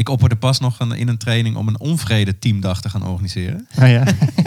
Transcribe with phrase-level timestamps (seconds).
[0.00, 3.66] Ik opperde pas nog een, in een training om een onvrede teamdag te gaan organiseren.
[3.78, 4.04] Oh ja.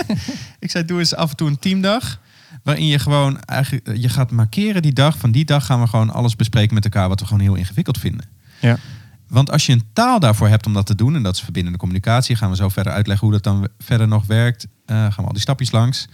[0.60, 2.20] Ik zei, doe eens af en toe een teamdag.
[2.64, 5.18] Waarin je gewoon eigenlijk, je gaat markeren die dag.
[5.18, 7.98] Van die dag gaan we gewoon alles bespreken met elkaar wat we gewoon heel ingewikkeld
[7.98, 8.26] vinden.
[8.60, 8.78] Ja.
[9.28, 11.78] Want als je een taal daarvoor hebt om dat te doen, en dat is verbindende
[11.78, 14.68] communicatie, gaan we zo verder uitleggen hoe dat dan verder nog werkt.
[14.86, 16.08] Eh, gaan we al die stapjes langs.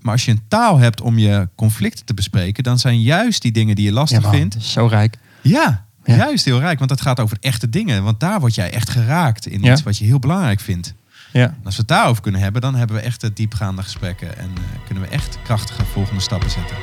[0.00, 3.52] Maar als je een taal hebt om je conflicten te bespreken, dan zijn juist die
[3.52, 5.16] dingen die je lastig ja man, vindt, Zo rijk.
[5.42, 6.16] ja, Ja.
[6.16, 6.78] juist heel rijk.
[6.78, 8.02] Want het gaat over echte dingen.
[8.02, 10.94] Want daar word jij echt geraakt in iets wat je heel belangrijk vindt.
[11.32, 11.42] Ja.
[11.42, 14.38] En als we het daarover kunnen hebben, dan hebben we echt eh, diepgaande gesprekken.
[14.38, 16.76] En eh, kunnen we echt krachtige volgende stappen zetten.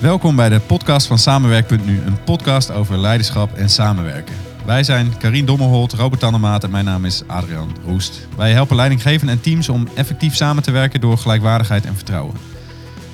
[0.00, 2.00] Welkom bij de podcast van Samenwerk.nu.
[2.06, 4.34] Een podcast over leiderschap en samenwerken.
[4.64, 8.28] Wij zijn Karien Dommelholt, Robert Tannemaat en mijn naam is Adrian Roest.
[8.36, 12.34] Wij helpen leidinggevenden en teams om effectief samen te werken door gelijkwaardigheid en vertrouwen.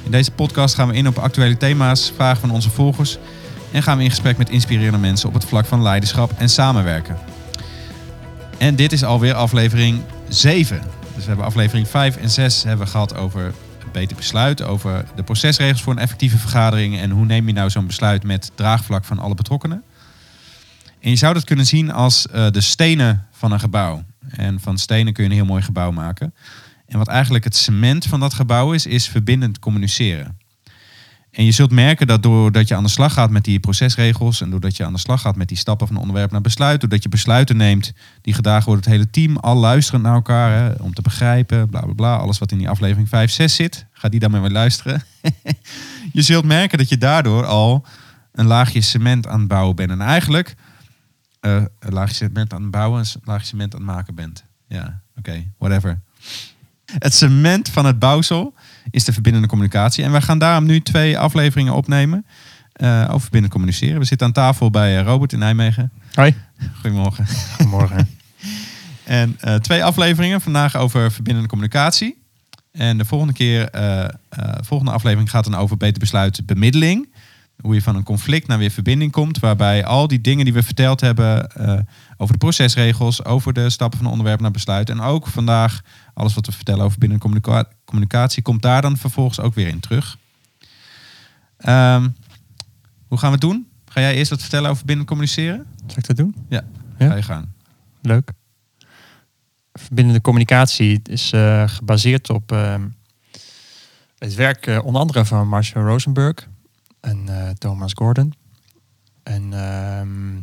[0.05, 3.19] In deze podcast gaan we in op actuele thema's, vragen van onze volgers...
[3.73, 7.17] en gaan we in gesprek met inspirerende mensen op het vlak van leiderschap en samenwerken.
[8.59, 10.81] En dit is alweer aflevering 7.
[11.15, 13.53] Dus we hebben aflevering 5 en 6 hebben we gehad over
[13.93, 17.87] beter besluit, over de procesregels voor een effectieve vergadering en hoe neem je nou zo'n
[17.87, 19.83] besluit met draagvlak van alle betrokkenen.
[21.00, 24.03] En je zou dat kunnen zien als eh, de stenen van een gebouw.
[24.28, 26.34] En van stenen kun je een heel mooi gebouw maken.
[26.87, 30.39] En wat eigenlijk het cement van dat gebouw is, is verbindend communiceren.
[31.33, 34.50] En je zult merken dat doordat je aan de slag gaat met die procesregels en
[34.50, 37.08] doordat je aan de slag gaat met die stappen van onderwerp naar besluit, doordat je
[37.08, 41.03] besluiten neemt die gedragen worden het hele team, al luisterend naar elkaar hè, om te
[41.03, 44.30] begrijpen, bla bla bla, alles wat in die aflevering 5, 6 zit, ga die dan
[44.30, 45.03] maar weer luisteren.
[46.12, 47.86] je zult merken dat je daardoor al
[48.33, 49.91] een laagje cement aan het bouwen bent.
[49.91, 50.55] En eigenlijk
[51.41, 54.44] eh, een laagje cement aan het bouwen en een laagje cement aan het maken bent.
[54.69, 56.00] Ja, oké, whatever.
[56.98, 58.55] Het cement van het bouwsel
[58.91, 60.05] is de verbindende communicatie.
[60.05, 62.27] En wij gaan daarom nu twee afleveringen opnemen
[62.72, 63.98] eh, over verbindend communiceren.
[63.98, 65.92] We zitten aan tafel bij eh, Robert in Nijmegen.
[66.14, 66.34] Hoi.
[66.80, 67.27] Goedemorgen.
[67.56, 68.08] Goedemorgen.
[69.05, 72.22] En eh, twee afleveringen vandaag over verbindende communicatie.
[72.72, 74.08] En de volgende keer, eh, eh,
[74.60, 77.12] volgende aflevering gaat dan over beter besluit bemiddeling.
[77.62, 79.39] Hoe je van een conflict naar weer verbinding komt.
[79.39, 81.78] Waarbij al die dingen die we verteld hebben eh,
[82.17, 84.91] over de procesregels, over de stappen van onderwerp naar besluit.
[84.91, 85.81] En ook vandaag
[86.15, 89.81] alles wat we vertellen over binnen communica- communicatie, komt daar dan vervolgens ook weer in
[89.81, 90.17] terug.
[91.56, 92.09] Ehm,
[93.09, 93.67] hoe gaan we het doen?
[93.87, 95.67] Ga jij eerst wat vertellen over binnen communiceren?
[95.87, 96.34] Zal ik dat doen?
[96.49, 96.65] Ja,
[96.99, 97.09] Ja.
[97.09, 97.55] ga je gaan.
[98.03, 98.33] Leuk.
[99.72, 102.89] Verbindende communicatie is eh, gebaseerd op ehm,
[104.19, 106.49] het werk eh, onder andere van Marshall Rosenberg
[107.03, 108.35] en eh, Thomas Gordon.
[109.23, 110.41] En ehm,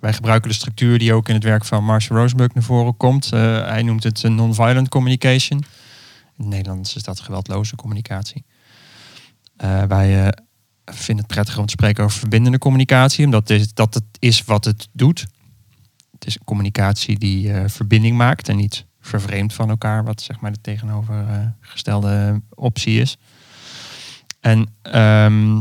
[0.00, 3.32] wij gebruiken de structuur die ook in het werk van Marshall Rosenberg naar voren komt.
[3.32, 5.58] Eh, hij noemt het non-violent communication.
[5.58, 8.44] In het Nederlands is dat geweldloze communicatie.
[9.56, 10.34] Eh, wij
[10.84, 14.64] vinden het prettiger om te spreken over verbindende communicatie, omdat is, dat het is wat
[14.64, 15.26] het doet.
[16.12, 20.52] Het is een communicatie die verbinding maakt en niet vervreemd van elkaar, wat zeg maar
[20.52, 23.18] de tegenovergestelde optie is.
[24.40, 25.60] En ehm,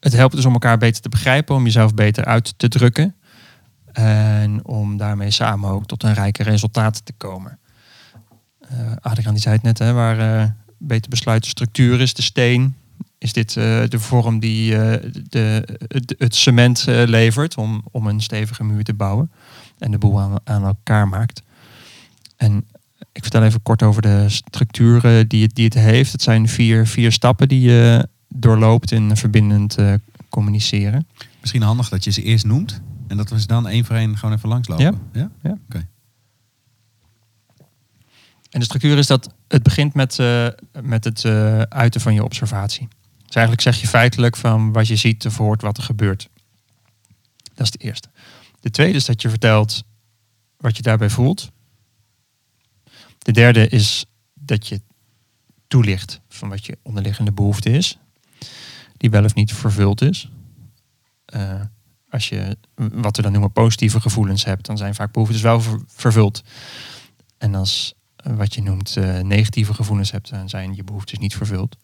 [0.00, 3.14] het helpt dus om elkaar beter te begrijpen, om jezelf beter uit te drukken.
[3.92, 7.58] En om daarmee samen ook tot een rijke resultaat te komen.
[8.60, 12.76] Eh Adriaan die zei het net, hè, waar eh, beter besluiten structuur is, de steen,
[13.18, 14.70] is dit eh, de vorm die
[15.28, 15.68] de,
[16.18, 19.30] het, cement levert om, om een stevige muur te bouwen
[19.78, 21.42] en de boel aan, aan elkaar maakt.
[22.36, 22.66] En
[23.14, 26.12] ik vertel even kort over de structuren die het, die het heeft.
[26.12, 29.94] Het zijn vier, vier stappen die je doorloopt in verbindend eh,
[30.28, 31.06] communiceren.
[31.40, 32.80] Misschien handig dat je ze eerst noemt.
[33.06, 35.00] En dat we ze dan één voor één gewoon even langslopen.
[35.12, 35.30] Ja?
[35.42, 35.58] Ja.
[38.50, 40.46] En de structuur is dat het begint met, eh,
[40.82, 42.88] met het eh, uiten van je observatie.
[43.24, 46.28] Dus eigenlijk zeg je feitelijk van wat je ziet of hoort wat er gebeurt.
[47.54, 48.08] Dat is de eerste.
[48.60, 49.82] De tweede is dat je vertelt
[50.56, 51.52] wat je daarbij voelt.
[53.24, 54.04] De derde is
[54.34, 54.80] dat je
[55.68, 57.98] toelicht van wat je onderliggende behoefte is.
[58.96, 60.30] Die wel of niet vervuld is.
[61.24, 61.60] Eh,
[62.08, 65.82] als je wat we dan noemen positieve gevoelens hebt, dan zijn vaak behoeftes wel ver-
[65.86, 66.42] vervuld.
[67.38, 71.34] En als eh, wat je noemt eh, negatieve gevoelens hebt, dan zijn je behoeftes niet
[71.36, 71.76] vervuld.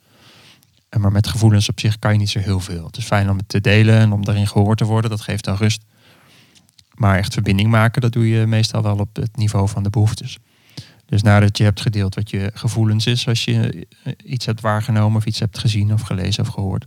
[0.88, 2.86] En maar met gevoelens op zich kan je niet zo heel veel.
[2.86, 5.10] Het is fijn om het te delen en om daarin gehoord te worden.
[5.10, 5.82] Dat geeft dan rust.
[6.94, 10.38] Maar echt verbinding maken, dat doe je meestal wel op het niveau van de behoeftes.
[11.10, 15.16] Dus nadat je hebt gedeeld wat je gevoelens is, als je eh, iets hebt waargenomen
[15.16, 16.86] of iets hebt gezien of gelezen of gehoord.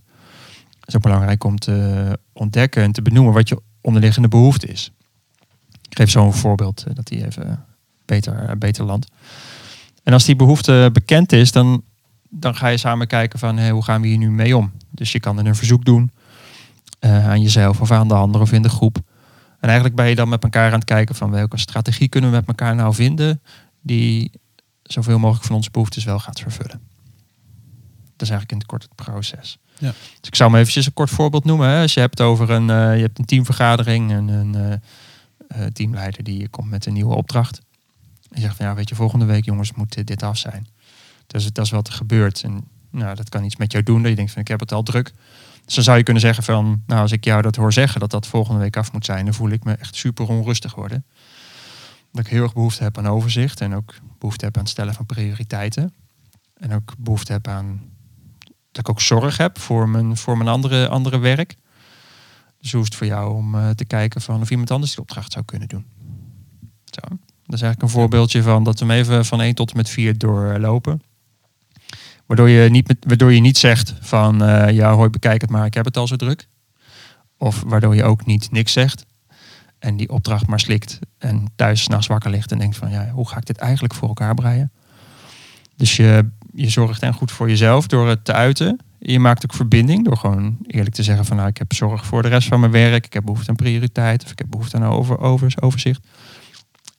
[0.80, 4.92] Het is ook belangrijk om te ontdekken en te benoemen wat je onderliggende behoefte is.
[5.90, 7.66] Ik geef zo een voorbeeld eh, dat die even
[8.06, 9.08] beter, eh, beter landt.
[10.04, 11.84] En als die behoefte bekend is, dan,
[12.30, 14.72] dan ga je samen kijken van hey, hoe gaan we hier nu mee om.
[14.90, 16.12] Dus je kan er een verzoek doen.
[17.00, 18.98] aan jezelf of aan de ander of in de groep.
[19.60, 22.36] En eigenlijk ben je dan met elkaar aan het kijken van welke strategie kunnen we
[22.36, 23.42] met elkaar nou vinden
[23.84, 24.32] die
[24.84, 26.82] zoveel mogelijk van onze behoeftes wel gaat vervullen.
[28.16, 29.58] Dat is eigenlijk in het kort het proces.
[29.78, 29.92] Ja.
[30.20, 31.70] Dus ik zou hem eventjes een kort voorbeeld noemen.
[31.70, 31.82] Hè.
[31.82, 34.74] Als je hebt over een, eh, je hebt een teamvergadering en een eh,
[35.66, 37.62] eh, teamleider die komt met een nieuwe opdracht.
[38.32, 40.68] En zegt van ja, weet je, volgende week jongens moet dit- dit af zijn.
[41.28, 42.44] Dus dat is wat er gebeurt.
[42.44, 44.02] En nou, dat kan iets met jou doen.
[44.02, 45.14] Dat je denkt van ik heb het al druk.
[45.66, 48.12] Dus dan zou je kunnen zeggen van, nou als ik jou dat hoor zeggen dat
[48.12, 51.06] dat volgende week af moet zijn, dan voel ik me echt super onrustig worden.
[52.14, 54.94] Dat ik heel erg behoefte heb aan overzicht en ook behoefte heb aan het stellen
[54.94, 55.94] van prioriteiten.
[56.54, 57.82] En ook behoefte heb aan
[58.72, 61.56] dat ik ook zorg heb voor mijn, voor mijn andere, andere werk.
[62.60, 65.02] Dus hoe is het voor jou om eh, te kijken van of iemand anders die
[65.02, 65.86] opdracht zou kunnen doen?
[66.86, 67.02] Zo.
[67.46, 69.90] Dat is eigenlijk een voorbeeldje van dat we hem even van 1 tot en met
[69.90, 71.02] 4 doorlopen.
[72.26, 75.66] Waardoor je niet, met, waardoor je niet zegt van eh, ja hoi bekijk het maar,
[75.66, 76.48] ik heb het al zo druk.
[77.38, 79.06] Of waardoor je ook niet niks zegt
[79.84, 83.28] en die opdracht maar slikt en thuis s'nachts wakker ligt en denkt van ja, hoe
[83.28, 84.72] ga ik dit eigenlijk voor elkaar breien?
[85.76, 88.80] Dus je, je zorgt en goed voor jezelf door het te uiten.
[89.00, 92.22] Je maakt ook verbinding door gewoon eerlijk te zeggen van nou, ik heb zorg voor
[92.22, 94.84] de rest van mijn werk, ik heb behoefte aan prioriteit of ik heb behoefte aan
[94.84, 96.08] over, overzicht.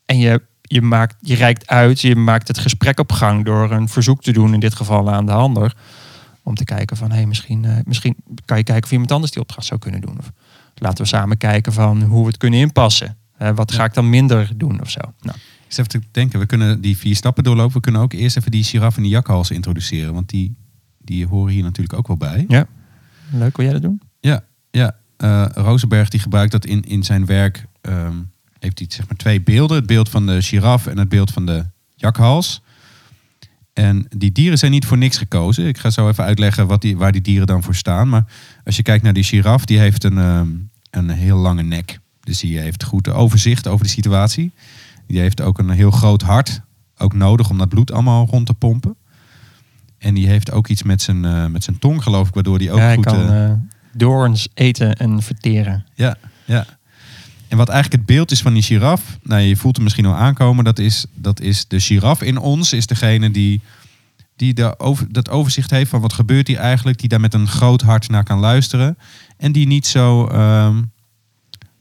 [0.06, 3.88] En je, je, maakt, je reikt uit, je maakt het gesprek op gang door een
[3.88, 5.76] verzoek te doen, in dit geval aan de ander.
[6.42, 9.32] Om te kijken van hé, hey, misschien, eh, misschien kan je kijken of iemand anders
[9.32, 10.18] die opdracht zou kunnen doen.
[10.18, 10.32] Of
[10.74, 13.16] laten we samen kijken van hoe we het kunnen inpassen.
[13.36, 15.00] Eh, wat ga ik dan minder doen of zo?
[15.20, 15.36] Nou,
[15.66, 17.74] Ik zit even te denken, we kunnen die vier stappen doorlopen.
[17.74, 20.14] We kunnen ook eerst even die giraf en die jakhals introduceren.
[20.14, 20.56] Want die,
[20.98, 22.44] die horen hier natuurlijk ook wel bij.
[22.48, 22.66] ja.
[23.30, 24.00] Leuk, wil jij dat doen?
[24.20, 24.96] Ja, ja.
[25.16, 27.66] Eh, Rosenberg die gebruikt dat in, in zijn werk.
[27.80, 28.16] ehm,
[28.58, 29.76] heeft hij zeg maar twee beelden.
[29.76, 32.62] Het beeld van de giraf en het beeld van de jakhals.
[33.74, 35.66] En die dieren zijn niet voor niks gekozen.
[35.66, 38.08] Ik ga zo even uitleggen wat die, waar die dieren dan voor staan.
[38.08, 38.24] Maar
[38.64, 40.48] als je kijkt naar die giraf, die heeft een, ehm,
[40.90, 41.98] een heel lange nek.
[42.20, 44.52] Dus die heeft goed overzicht over de situatie.
[45.06, 46.60] Die heeft ook een heel groot hart.
[46.98, 48.96] Ook nodig om dat bloed allemaal rond te pompen.
[49.98, 52.70] En die heeft ook iets met zijn, eh, met zijn tong, geloof ik, waardoor die
[52.70, 53.04] ook ja, hij goed...
[53.04, 53.58] kan eh, eh,
[53.92, 55.84] doorns eten en verteren.
[55.94, 56.66] ja, ja.
[57.54, 60.14] En wat eigenlijk het beeld is van die giraf, nou je voelt hem misschien al
[60.14, 63.60] aankomen, dat is, dat is de giraf in ons, is degene die,
[64.36, 67.48] die de over, dat overzicht heeft van wat gebeurt hier eigenlijk, die daar met een
[67.48, 68.98] groot hart naar kan luisteren
[69.36, 70.82] en die niet zo, ehm,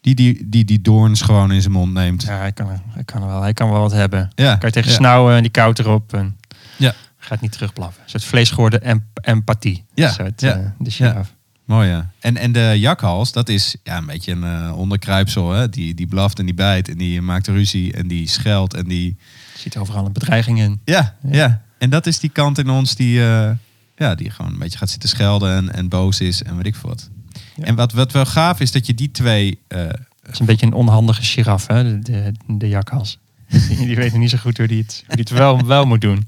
[0.01, 2.23] die, die, die die doorns gewoon in zijn mond neemt.
[2.23, 4.29] Ja, hij kan, hij kan wel, hij kan wel wat hebben.
[4.35, 4.95] Ja, Kan je tegen ja.
[4.95, 6.37] snauwen en die koud erop en
[6.77, 6.93] Ja.
[7.17, 8.03] gaat niet terugblaffen.
[8.03, 9.85] Een soort vleesgeworden em empathie.
[9.93, 11.33] Ja, soort, ja, eh, de giraf.
[11.73, 12.11] Mooi ja.
[12.19, 15.51] En, en de jakhals, dat is ja, een beetje een eh, onderkruipsel.
[15.51, 15.69] Hè?
[15.69, 19.15] Die, die blaft en die bijt en die maakt ruzie en die scheldt en die...
[19.53, 20.79] Je ziet overal een bedreiging in.
[20.85, 21.35] Ja, ja.
[21.37, 21.61] Ja.
[21.77, 23.51] En dat is die kant in ons die, eh,
[23.95, 26.75] ja, die gewoon een beetje gaat zitten schelden en, en boos is en weet ik
[26.75, 27.09] veel wat.
[27.55, 27.63] Ja.
[27.63, 29.59] En wat, wat wel gaaf is dat je die twee...
[29.67, 31.83] eh, Het is een beetje een onhandige giraf, hè?
[31.83, 33.19] De, de, de jakhals.
[33.67, 35.85] Die, die weet nog niet zo goed hoe die het, hoe die het wel, wel
[35.85, 36.23] moet doen.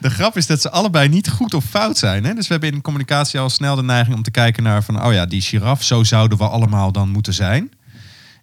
[0.00, 2.24] De grap is dat ze allebei niet goed of fout zijn.
[2.24, 2.34] Hè?
[2.34, 5.04] Dus we hebben in communicatie al snel de neiging om te kijken naar van...
[5.04, 7.70] oh ja, die giraf, zo zouden we allemaal dan moeten zijn.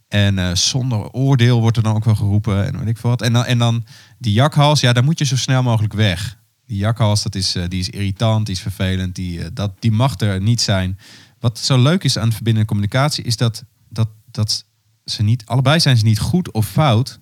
[0.07, 3.21] En eh, zonder oordeel wordt er dan ook wel geroepen en weet ik wat.
[3.21, 3.85] En dan, en dan
[4.17, 6.37] die jakhals, ja, daar moet je zo snel mogelijk weg.
[6.65, 9.91] Die jakhals, dat is, eh, die is irritant, die is vervelend, die, eh, dat, die
[9.91, 10.99] mag er niet zijn.
[11.39, 14.65] Wat zo leuk is aan verbindende communicatie, is dat, dat, dat
[15.05, 17.19] ze niet, allebei zijn ze niet goed of fout.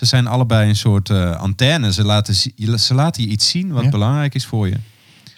[0.00, 1.92] Ze zijn allebei een soort eh, antenne.
[1.92, 2.34] Ze laten,
[2.78, 3.90] ze laten je iets zien wat Ja.
[3.90, 4.76] belangrijk is voor je.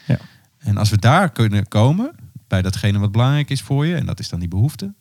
[0.06, 0.18] Ja.
[0.58, 2.14] En als we daar kunnen komen,
[2.48, 4.94] bij datgene wat belangrijk is voor je, en dat is dan die behoefte,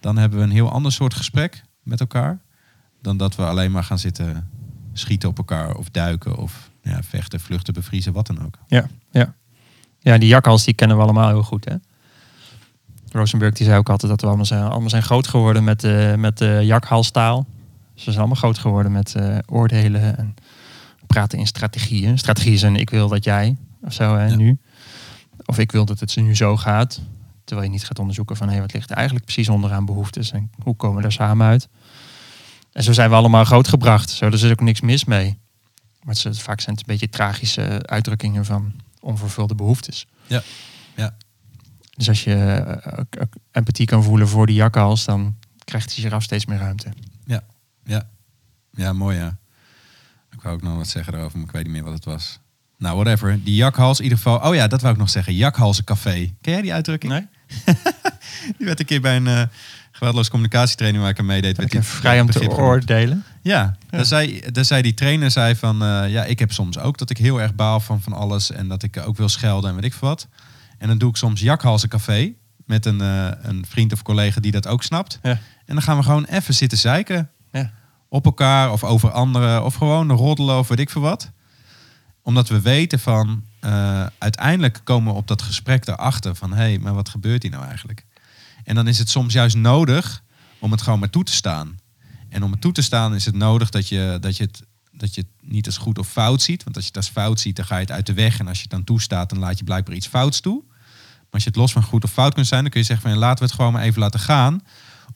[0.00, 2.38] dan hebben we een heel ander soort gesprek met elkaar.
[3.02, 4.48] Dan dat we alleen maar gaan zitten
[4.92, 8.58] schieten op elkaar of duiken of ja, vechten, vluchten, bevriezen, wat dan ook.
[8.66, 9.34] Ja, ja.
[9.98, 11.64] ja, die jakhals die kennen we allemaal heel goed.
[11.64, 11.74] Hè?
[13.10, 16.14] Rosenberg die zei ook altijd dat we allemaal zijn, allemaal zijn groot geworden met, de
[16.18, 17.46] met de jakhalstaal.
[17.94, 20.34] Ze zijn allemaal groot geworden met eh, oordelen en
[21.06, 22.18] praten in strategieën.
[22.18, 24.34] Strategieën zijn ik wil dat jij, of zo, hè, Ja.
[24.36, 24.58] nu.
[25.44, 27.00] Of ik wil dat het nu zo gaat.
[27.44, 30.50] Terwijl je niet gaat onderzoeken van hé, wat ligt er eigenlijk precies onderaan behoeftes en
[30.62, 31.68] hoe komen we daar samen uit.
[32.72, 34.10] En zo zijn we allemaal grootgebracht.
[34.10, 35.38] Zo, er is ook niks mis mee.
[36.02, 40.06] Maar het is, vaak zijn het een beetje tragische uitdrukkingen van onvervulde behoeftes.
[40.26, 40.42] Ja,
[40.96, 41.16] ja.
[41.96, 43.22] Dus als je eh,
[43.52, 46.88] empathie kan voelen voor die jakhals, dan krijgt die giraf steeds meer ruimte.
[48.74, 49.36] Ja, mooi ja.
[50.30, 52.38] Ik wou ook nog wat zeggen erover, maar ik weet niet meer wat het was.
[52.78, 53.44] Nou, whatever.
[53.44, 54.48] Die jakhals, in ieder geval.
[54.48, 55.34] Oh ja, dat wou ik nog zeggen.
[55.34, 56.34] Jakhalsencafé.
[56.40, 57.12] Ken jij die uitdrukking?
[57.12, 57.26] Nee?
[58.56, 59.42] Die werd een keer bij een eh
[59.96, 61.56] geweldloos communicatietraining waar ik aan meedeed.
[61.56, 63.24] werd Ik die vrij om te oordelen.
[63.42, 63.96] Ja, Ja.
[63.96, 67.10] Daar, zei, daar zei die trainer zei van, eh, ja, ik heb soms ook dat
[67.10, 69.84] ik heel erg baal van van alles en dat ik ook wil schelden en weet
[69.84, 70.28] ik veel wat.
[70.78, 72.32] En dan doe ik soms jakhalsencafé.
[72.66, 75.18] met een, eh, een vriend of collega die dat ook snapt.
[75.22, 75.30] Ja.
[75.64, 77.30] En dan gaan we gewoon even zitten zeiken.
[78.14, 79.64] Op elkaar of over anderen.
[79.64, 81.30] Of gewoon roddelen of weet ik veel wat.
[82.22, 83.44] Omdat we weten van...
[83.60, 86.50] eh, uiteindelijk komen we op dat gesprek daarachter van...
[86.50, 88.04] hé, hey, maar wat gebeurt hier nou eigenlijk?
[88.64, 90.22] En dan is het soms juist nodig
[90.58, 91.78] om het gewoon maar toe te staan.
[92.28, 95.14] En om het toe te staan is het nodig dat je, dat je, het, dat
[95.14, 96.64] je het niet als goed of fout ziet.
[96.64, 98.38] Want als je het als fout ziet, dan ga je het uit de weg.
[98.38, 100.62] En als je het dan toestaat, dan laat je blijkbaar iets fouts toe.
[100.66, 103.10] Maar als je het los van goed of fout kunt zijn, dan kun je zeggen
[103.10, 104.62] van laten we het gewoon maar even laten gaan.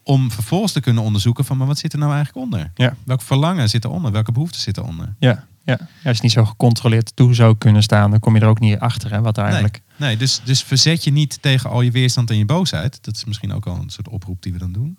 [0.08, 2.70] Om vervolgens te kunnen onderzoeken van maar wat zit er nou eigenlijk onder?
[2.74, 2.96] Ja.
[3.04, 4.12] Welk verlangen zit eronder?
[4.12, 5.14] Welke behoeften zitten onder?
[5.18, 5.78] Ja, ja.
[6.02, 8.60] ja, als je niet zo gecontroleerd toe zou kunnen staan, dan kom je er ook
[8.60, 9.10] niet achter.
[9.10, 9.82] Hè, wat er eigenlijk.
[9.96, 13.04] Nee, dus, dus verzet je niet tegen al je weerstand en je boosheid.
[13.04, 14.98] Dat is misschien ook al een soort oproep die we dan doen.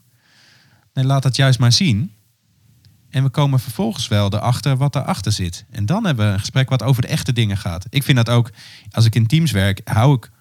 [0.93, 2.11] Nee, laat dat juist maar zien.
[3.09, 5.65] En we komen vervolgens wel erachter wat daarachter zit.
[5.69, 7.85] En dan hebben we een gesprek wat over de echte dingen gaat.
[7.89, 8.51] Ik vind dat ook,
[8.91, 10.31] als ik in teams werk, hou ik...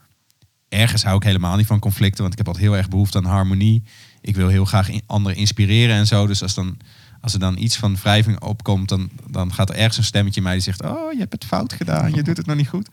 [0.69, 3.25] Ergens hou ik helemaal niet van conflicten, want ik heb altijd heel erg behoefte aan
[3.25, 3.83] harmonie.
[4.21, 6.27] Ik wil heel graag anderen inspireren en zo.
[6.27, 6.79] Dus als, dan,
[7.21, 10.43] als er dan iets van wrijving opkomt, dan, dan gaat er ergens een stemmetje in
[10.43, 10.83] mij die zegt...
[10.83, 12.89] Oh, je hebt het fout gedaan, je doet het nog niet goed.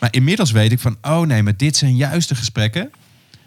[0.00, 2.90] Maar inmiddels weet ik van, oh nee, maar dit zijn juist de gesprekken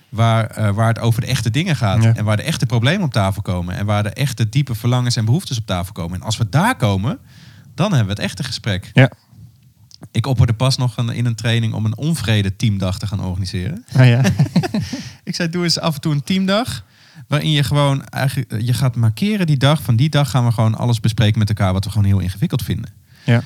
[0.10, 2.03] waar, eh, waar het over de echte dingen gaat.
[2.03, 2.15] Ja.
[2.15, 3.75] En waar de echte problemen op tafel komen.
[3.75, 6.19] En waar de echte diepe verlangens en behoeftes op tafel komen.
[6.19, 7.19] En als we daar komen,
[7.74, 8.91] dan hebben we het echte gesprek.
[8.93, 9.12] Ja.
[10.12, 13.86] Ik opperde pas nog een, in een training om een onvrede teamdag te gaan organiseren.
[13.93, 14.22] Ah, ja.
[15.24, 16.84] Ik zei, doe eens af en toe een teamdag.
[17.27, 19.82] Waarin je gewoon eigenlijk, eh, je gaat markeren die dag.
[19.82, 22.62] Van die dag gaan we gewoon alles bespreken met elkaar wat we gewoon heel ingewikkeld
[22.63, 22.89] vinden.
[23.25, 23.41] ja.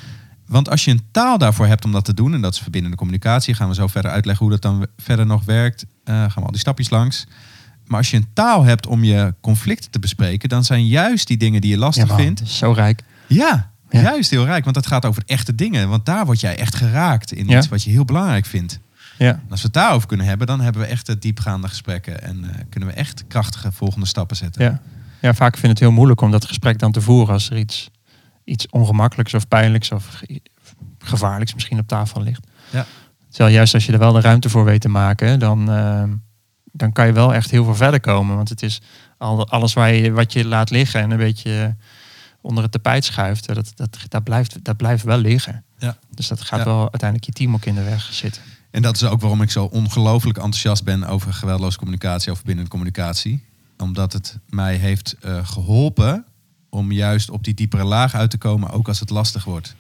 [0.46, 2.98] Want als je een taal daarvoor hebt om dat te doen, en dat is verbindende
[2.98, 5.86] communicatie, gaan we zo verder uitleggen hoe dat dan verder nog werkt.
[6.04, 7.28] Eh, gaan we al die stapjes langs.
[7.86, 11.38] Maar als je een taal hebt om je conflicten te bespreken, dan zijn juist die
[11.38, 13.04] dingen die je ja lastig man, vindt, zo rijk.
[13.28, 14.02] ja, Ja.
[14.02, 14.64] juist heel rijk.
[14.64, 15.90] Want dat gaat over echte dingen.
[15.90, 17.58] Want daar word jij echt geraakt in Ja.
[17.58, 18.80] iets wat je heel belangrijk vindt.
[19.20, 19.32] Ja.
[19.32, 22.56] En als we het daarover kunnen hebben, dan hebben we echt diepgaande gesprekken en eh,
[22.70, 24.64] kunnen we echt krachtige volgende stappen zetten.
[24.64, 24.82] Ja.
[25.22, 27.58] ja, vaak vind ik het heel moeilijk om dat gesprek dan te voeren als er
[27.58, 27.90] iets,
[28.44, 30.42] iets ongemakkelijks of pijnlijks of ge-
[31.00, 32.48] gevaarlijks misschien op tafel ligt.
[32.70, 32.86] Ja.
[33.30, 36.04] Terwijl juist als je er wel de ruimte voor weet te maken, dan, eh,
[36.72, 38.36] dan kan je wel echt heel veel verder komen.
[38.36, 38.82] Want het is
[39.18, 41.76] al, alles waar je, wat je laat liggen en een beetje
[42.42, 45.64] onder het tapijt schuift, eh, dat, dat, dat, blijft, dat blijft wel liggen.
[45.78, 45.98] Ja.
[46.14, 46.66] Dus dat gaat Ja.
[46.66, 48.42] wel uiteindelijk je team ook in de weg zitten.
[48.72, 52.70] En dat is ook waarom ik zo ongelooflijk enthousiast ben over geweldloze communicatie, over verbindende
[52.70, 53.44] communicatie.
[53.78, 56.26] Omdat het mij heeft eh, geholpen
[56.70, 59.76] om juist op die diepere laag uit te komen, ook als het lastig wordt.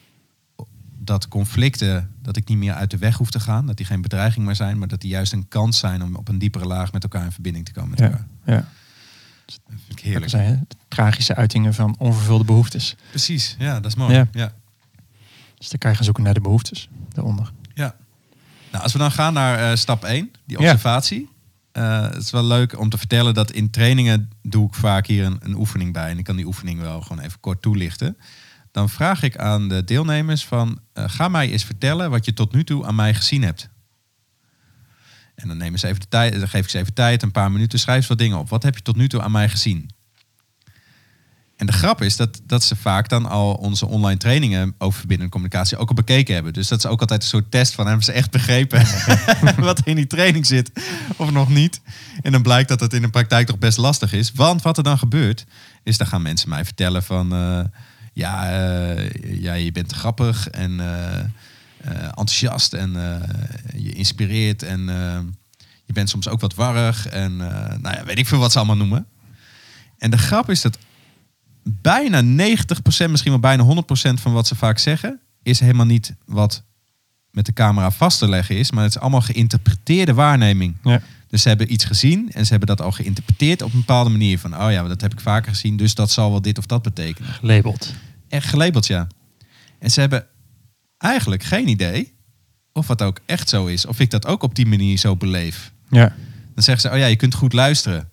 [1.02, 4.02] Dat conflicten, dat ik niet meer uit de weg hoef te gaan, dat die geen
[4.02, 6.92] bedreiging meer zijn, maar dat die juist een kans zijn om op een diepere laag
[6.92, 8.06] met elkaar in verbinding te komen met Ja.
[8.06, 8.26] elkaar.
[8.46, 8.68] Ja.
[9.46, 10.32] Dat vind ik Dat heerlijk.
[10.32, 12.96] zijn tragische uitingen van onvervulde behoeftes.
[13.10, 14.14] Precies, ja, dat is mooi.
[14.14, 14.28] Ja.
[14.32, 14.54] ja.
[15.58, 17.52] Dus dan kan je gaan zoeken naar de behoeftes daaronder.
[17.74, 17.96] Ja.
[18.72, 21.30] Nou, als we dan gaan naar eh, stap 1, die observatie.
[21.72, 25.26] Eh, het is wel leuk om te vertellen dat in trainingen doe ik vaak hier
[25.26, 26.10] een, een oefening bij.
[26.10, 28.18] En ik kan die oefening wel gewoon even kort toelichten.
[28.72, 30.80] Dan vraag ik aan de deelnemers van...
[30.94, 33.70] eh, ga mij eens vertellen wat je tot nu toe aan mij gezien hebt.
[35.36, 37.52] En dan, nemen ze even de tijd, dan geef ik ze even tijd, een paar
[37.52, 38.50] minuten, schrijf ze wat dingen op.
[38.50, 39.90] Wat heb je tot nu toe aan mij gezien?
[41.60, 45.32] En de grap is dat, dat ze vaak dan al onze online trainingen over verbindende
[45.32, 46.54] communicatie ook al bekeken hebben.
[46.54, 48.86] Dus dat is ook altijd een soort test van hebben ze echt begrepen
[49.58, 50.72] wat in die training zit
[51.16, 51.82] of nog niet.
[52.22, 54.32] En dan blijkt dat het in de praktijk toch best lastig is.
[54.32, 55.46] Want wat er dan gebeurt,
[55.84, 57.62] is dan gaan mensen mij vertellen van eh,
[58.14, 62.92] ja, eh, ja, je bent grappig en eh, enthousiast en
[63.76, 64.86] je inspireert en
[65.86, 67.38] je bent soms ook wat warrig en
[67.82, 69.06] nou ja, weet ik veel wat ze allemaal noemen.
[69.98, 70.78] En de grap is dat
[71.82, 76.64] bijna 90%, misschien wel bijna 100% van wat ze vaak zeggen, is helemaal niet wat
[77.32, 80.76] met de camera vast te leggen is, maar het is allemaal geïnterpreteerde waarneming.
[80.84, 81.02] Ja.
[81.28, 84.40] Dus ze hebben iets gezien en ze hebben dat al geïnterpreteerd op een bepaalde manier.
[84.40, 86.82] Van, oh ja, dat heb ik vaker gezien, dus dat zal wel dit of dat
[86.82, 87.34] betekenen.
[87.34, 87.94] Gelabeld.
[88.28, 89.08] Echt gelabeld, ja.
[89.80, 90.26] En ze hebben
[90.98, 92.14] eigenlijk geen idee
[92.74, 93.86] of wat ook echt zo is.
[93.86, 95.72] Of ik dat ook op die manier zo beleef.
[95.90, 96.16] Ja.
[96.54, 98.09] Dan zeggen ze, oh ja, je kunt goed luisteren.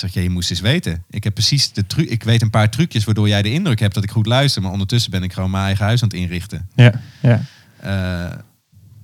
[0.00, 1.04] Zeg je, je moest eens weten.
[1.10, 2.08] Ik heb precies de truc.
[2.08, 4.62] Ik weet een paar trucjes waardoor jij de indruk hebt dat ik goed luister.
[4.62, 6.68] Maar ondertussen ben ik gewoon mijn eigen huis aan het inrichten.
[6.74, 6.92] Ja.
[7.20, 7.42] ja.
[7.76, 8.38] Eh,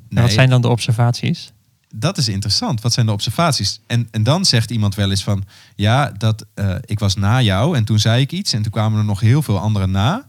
[0.08, 1.52] nee, wat zijn dan de observaties?
[1.98, 2.80] dat is interessant.
[2.80, 3.80] Wat zijn de observaties?
[3.86, 5.44] En, en dan zegt iemand wel eens van...
[5.74, 8.52] Ja, dat, eh, ik was na jou en toen zei ik iets.
[8.52, 10.26] En toen kwamen er nog heel veel anderen na.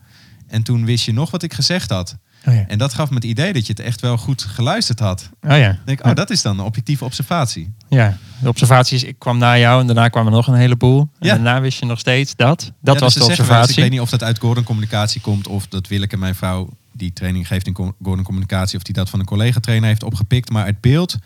[0.48, 2.18] En toen wist je nog wat ik gezegd had.
[2.48, 2.66] Oh ja.
[2.68, 5.30] En dat gaf me het idee dat je het echt wel goed geluisterd had.
[5.42, 5.80] Oh ja.
[5.86, 7.74] Denk oh, dat is dan een objectieve observatie.
[7.90, 11.00] Ja, de observaties, ik kwam na jou en daarna kwam er nog een heleboel.
[11.00, 11.34] En Ja.
[11.34, 12.72] daarna wist je nog steeds dat.
[12.82, 13.74] Dat Ja, was dus de eens, observatie.
[13.76, 17.14] ik weet niet of dat uit Gordon Communicatie komt of dat Willeke, mijn vrouw, die
[17.14, 20.50] training geeft in Gordon Communicatie, of die dat van een collega-trainer heeft opgepikt.
[20.50, 21.18] Maar het beeld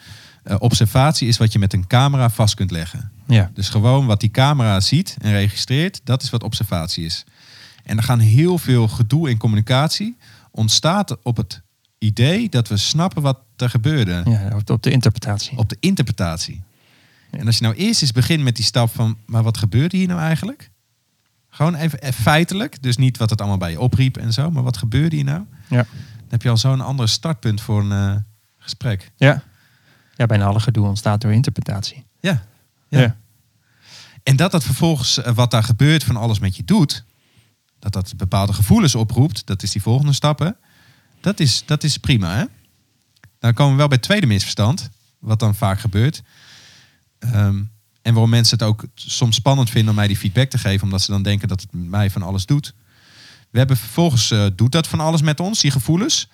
[0.43, 3.11] Eh, observatie is wat je met een camera vast kunt leggen.
[3.27, 3.51] Ja.
[3.53, 7.23] Dus gewoon wat die camera ziet en registreert, dat is wat observatie is.
[7.83, 10.17] En er gaan heel veel gedoe in communicatie
[10.51, 11.61] ontstaat op het
[11.97, 14.21] idee dat we snappen wat er gebeurde.
[14.25, 15.57] ja, op de- interpretatie.
[15.57, 16.63] Op de interpretatie.
[17.31, 20.07] En als je nou eerst eens begint met die stap van, maar wat gebeurde hier
[20.07, 20.69] nou eigenlijk?
[21.49, 24.63] Gewoon even eh, feitelijk, dus niet wat het allemaal bij je opriep en zo, maar
[24.63, 25.43] wat gebeurde hier nou?
[25.67, 25.85] Ja.
[26.17, 28.15] Dan heb je al zo'n ander startpunt voor een eh,
[28.57, 29.11] gesprek.
[29.17, 29.43] Ja.
[30.15, 32.05] ja, bijna alle gedoe ontstaat door interpretatie.
[32.19, 32.43] Ja.
[32.87, 33.17] Ja.
[34.23, 37.03] En dat dat vervolgens eh, wat daar gebeurt van alles met je doet,
[37.81, 40.55] dat dat bepaalde gevoelens oproept, dat is die volgende stappen.
[41.21, 42.45] Dat is, dat is prima, hè?
[43.39, 46.21] Dan komen we wel bij het tweede misverstand, wat dan vaak gebeurt.
[47.19, 47.63] Ehm,
[48.01, 51.01] en waarom mensen het ook soms spannend vinden om mij die feedback te geven, omdat
[51.01, 52.73] ze dan denken dat het mij van alles doet.
[53.49, 56.27] We hebben vervolgens, eh, doet dat van alles met ons, die gevoelens.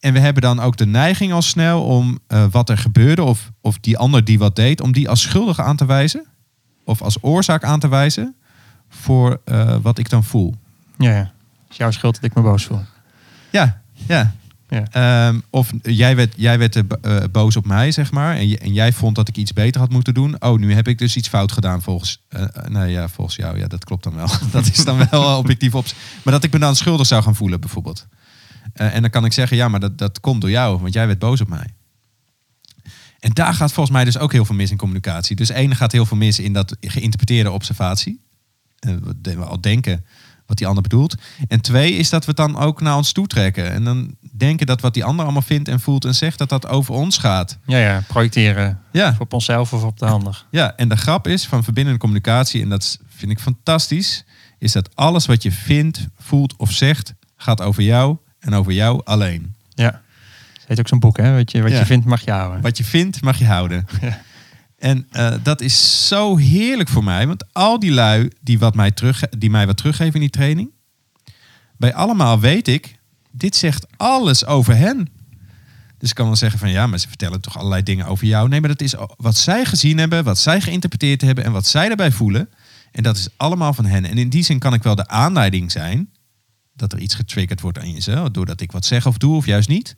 [0.00, 3.50] En we hebben dan ook de neiging al snel om eh, wat er gebeurde, of,
[3.60, 6.26] of die ander die wat deed, om die als schuldig aan te wijzen.
[6.84, 8.36] Of als oorzaak aan te wijzen
[8.88, 10.54] voor eh, wat ik dan voel.
[10.98, 11.16] Ja, ja.
[11.16, 12.80] Het is jouw schuld dat ik me boos voel.
[13.50, 14.34] Ja, ja.
[14.68, 14.84] Ja.
[14.90, 18.36] Ehm, of jij werd, jij werd eh, eh, boos op mij, zeg maar.
[18.36, 20.42] En, en jij vond dat ik iets beter had moeten doen.
[20.42, 22.24] Oh, nu heb ik dus iets fout gedaan volgens...
[22.28, 23.58] eh, eh, nee, ja, volgens jou.
[23.58, 24.28] Ja, dat klopt dan wel.
[24.52, 25.86] dat is dan wel eh, objectief op.
[26.24, 28.06] Maar dat ik me dan schuldig zou gaan voelen, bijvoorbeeld.
[28.72, 30.80] Eh, en dan kan ik zeggen, ja, maar dat, dat komt door jou.
[30.80, 31.74] Want jij werd boos op mij.
[33.20, 35.36] En daar gaat volgens mij dus ook heel veel mis in communicatie.
[35.36, 38.20] Dus één gaat heel veel mis in dat geïnterpreteerde observatie.
[38.78, 40.04] Eh, wat we al denken
[40.48, 41.14] wat die ander bedoelt.
[41.48, 43.72] En twee is dat we het dan ook naar ons toe trekken.
[43.72, 46.66] En dan denken dat wat die ander allemaal vindt en voelt en zegt, dat dat
[46.68, 47.58] over ons gaat.
[47.66, 48.02] Ja, ja.
[48.06, 48.80] Projecteren.
[48.92, 50.44] Ja, Of op onszelf of op de ander.
[50.50, 50.76] ja.
[50.76, 54.24] en de grap is van verbindende communicatie, en dat vind ik fantastisch,
[54.58, 59.00] is dat alles wat je vindt, voelt of zegt, gaat over jou en over jou
[59.04, 59.54] alleen.
[59.74, 60.00] Ja.
[60.52, 61.34] Het heet ook zo'n boek, hè?
[61.34, 61.78] Wat je, wat Ja.
[61.78, 62.60] je vindt mag je houden.
[62.60, 63.86] Wat je vindt, mag je houden.
[64.00, 64.20] Ja.
[64.78, 67.26] En eh, dat is zo heerlijk voor mij.
[67.26, 70.70] Want al die lui die, wat mij, terug, die mij wat teruggeven in die training.
[71.76, 72.98] Bij allemaal weet ik,
[73.30, 75.08] dit zegt alles over hen.
[75.98, 78.48] Dus ik kan wel zeggen van ja, maar ze vertellen toch allerlei dingen over jou.
[78.48, 81.86] Nee, maar dat is wat zij gezien hebben, wat zij geïnterpreteerd hebben en wat zij
[81.86, 82.48] daarbij voelen.
[82.92, 84.04] En dat is allemaal van hen.
[84.04, 86.10] En in die zin kan ik wel de aanleiding zijn
[86.74, 88.28] dat er iets getriggerd wordt aan jezelf.
[88.28, 89.96] Doordat ik wat zeg of doe of juist niet.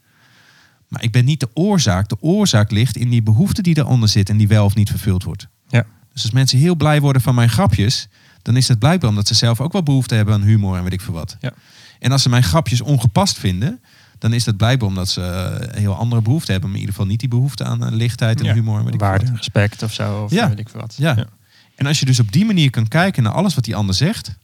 [0.90, 2.08] Maar ik ben niet de oorzaak.
[2.08, 5.22] De oorzaak ligt in die behoefte die eronder zit en die wel of niet vervuld
[5.24, 5.46] wordt.
[5.68, 5.86] Ja.
[6.12, 8.08] Dus als mensen heel blij worden van mijn grapjes,
[8.42, 10.92] dan is het blijkbaar omdat ze zelf ook wel behoefte hebben aan humor en weet
[10.92, 11.36] ik veel wat.
[11.40, 11.52] Ja.
[11.98, 13.80] En als ze mijn grapjes ongepast vinden,
[14.18, 16.70] dan is dat blijkbaar omdat ze eh, een heel andere behoefte hebben.
[16.70, 18.54] Maar in ieder geval niet die behoefte aan eh, lichtheid en Ja.
[18.54, 19.36] humor en weet ik Waarde, wat.
[19.36, 20.22] respect of zo.
[20.22, 20.48] Of Ja.
[20.48, 20.94] weet ik veel wat.
[20.98, 21.26] Ja.
[21.74, 24.36] En als je dus op die manier kan kijken naar alles wat die ander zegt,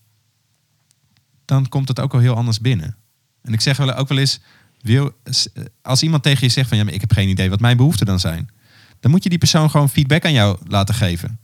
[1.45, 2.97] dan komt het ook al heel anders binnen.
[3.43, 4.41] En ik zeg wel ook wel eens,
[4.87, 5.13] wil,
[5.83, 8.07] als iemand tegen je zegt van ja, maar ik heb geen idee wat mijn behoeften
[8.07, 8.49] dan zijn,
[9.01, 11.39] dan moet je die persoon gewoon feedback aan jou laten geven.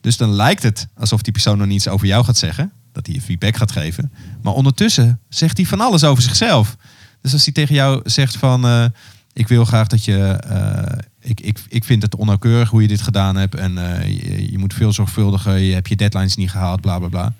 [0.00, 3.14] Dus dan lijkt het alsof die persoon nog niets over jou gaat zeggen, dat hij
[3.14, 4.12] je feedback gaat geven.
[4.42, 6.76] Maar ondertussen zegt hij van alles over zichzelf.
[7.20, 8.84] Dus als hij tegen jou zegt van eh,
[9.32, 13.00] ik wil graag dat je, eh, ik, ik, ik vind het onnauwkeurig hoe je dit
[13.00, 16.80] gedaan hebt en eh, je, je moet veel zorgvuldiger, je hebt je deadlines niet gehaald,
[16.80, 17.34] bla bla bla.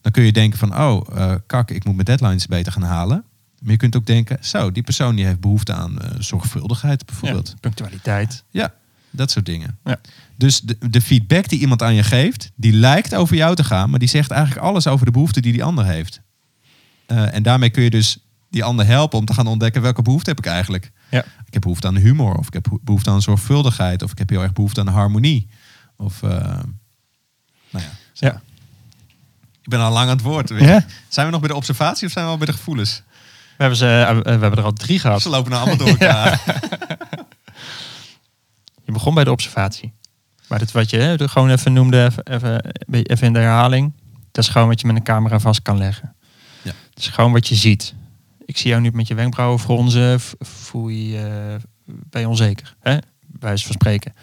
[0.00, 1.06] Dan kun je denken van, oh,
[1.46, 3.24] kak, ik moet mijn deadlines beter gaan halen.
[3.60, 7.48] Maar je kunt ook denken, zo, die persoon die heeft behoefte aan eh, zorgvuldigheid bijvoorbeeld.
[7.48, 8.44] Ja, punctualiteit.
[8.50, 8.74] Ja,
[9.10, 9.78] dat soort dingen.
[9.84, 10.00] Ja.
[10.36, 13.90] Dus de, de feedback die iemand aan je geeft, die lijkt over jou te gaan,
[13.90, 16.20] maar die zegt eigenlijk alles over de behoefte die die ander heeft.
[17.06, 18.18] Eh, en daarmee kun je dus
[18.50, 20.90] die ander helpen om te gaan ontdekken welke behoefte heb ik eigenlijk.
[21.10, 21.24] Ja.
[21.46, 24.42] Ik heb behoefte aan humor, of ik heb behoefte aan zorgvuldigheid, of ik heb heel
[24.42, 25.48] erg behoefte aan harmonie.
[25.96, 26.30] Of, eh,
[27.70, 28.42] nou ja, Ja.
[29.62, 30.48] ik ben al lang aan het woord.
[30.48, 30.84] Ja?
[31.08, 33.02] Zijn we nog bij de observatie of zijn we al bij de gevoelens?
[33.60, 35.22] We hebben, ze, eh, we hebben er al drie gehad.
[35.22, 36.42] Ze lopen nou allemaal door elkaar.
[38.84, 39.92] Je begon bij de observatie.
[40.48, 43.92] Maar dit wat je hè, gewoon even noemde, even, even, even in de herhaling.
[44.30, 46.14] Dat is gewoon wat je met een camera vast kan leggen.
[46.62, 46.72] Ja.
[46.90, 47.94] Het is gewoon wat je ziet.
[48.44, 50.20] Ik zie jou nu met je wenkbrauwen fronzen.
[50.38, 52.76] Voel je eh, ben je onzeker?
[52.80, 52.92] Hè?
[53.26, 54.14] Bij wijze van spreken.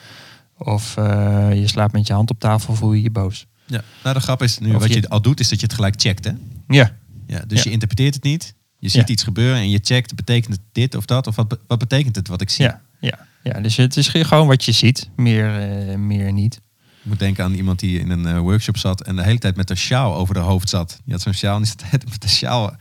[0.58, 3.46] Of eh, je slaapt met je hand op tafel, voel je je boos.
[3.66, 3.82] Ja.
[4.04, 5.02] Nou, de grap is nu, Of wat je...
[5.02, 6.26] je- al doet, is dat je het gelijk checkt.
[6.26, 6.32] Hè?
[6.68, 6.92] Ja,
[7.28, 7.64] Ja, dus Ja.
[7.64, 8.56] je interpreteert het niet.
[8.92, 9.14] Je ziet Ja.
[9.14, 11.28] iets gebeuren en je checkt, betekent het dit of dat?
[11.28, 12.66] Of wat, wat betekent het wat ik zie?
[12.66, 13.60] ja, ja, ja.
[13.60, 15.10] Dus het is gewoon wat je ziet.
[15.16, 16.56] Meer, eh, meer niet.
[16.56, 19.56] Ik moet denken aan iemand die in een eh, workshop zat en de hele tijd
[19.56, 21.00] met een sjaal over de hoofd zat.
[21.04, 22.76] Die had zo'n sjaal en die zat de hele tijd met de sjaal.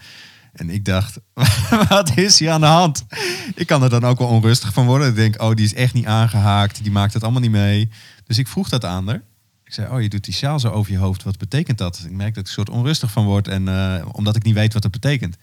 [0.53, 1.19] En ik dacht,
[1.89, 3.05] wat is hier aan de hand?
[3.55, 5.09] Ik kan er dan ook wel onrustig van worden.
[5.09, 6.83] Ik denk, oh, die is echt niet aangehaakt.
[6.83, 7.89] Die maakt het allemaal niet mee.
[8.27, 9.23] Dus ik vroeg dat aan haar.
[9.65, 11.23] Ik zei, oh, je doet die sjaal zo over je hoofd.
[11.23, 12.03] Wat betekent dat?
[12.05, 13.49] Ik merk dat ik een soort onrustig van word.
[13.49, 15.37] En eh, omdat ik niet weet wat het betekent.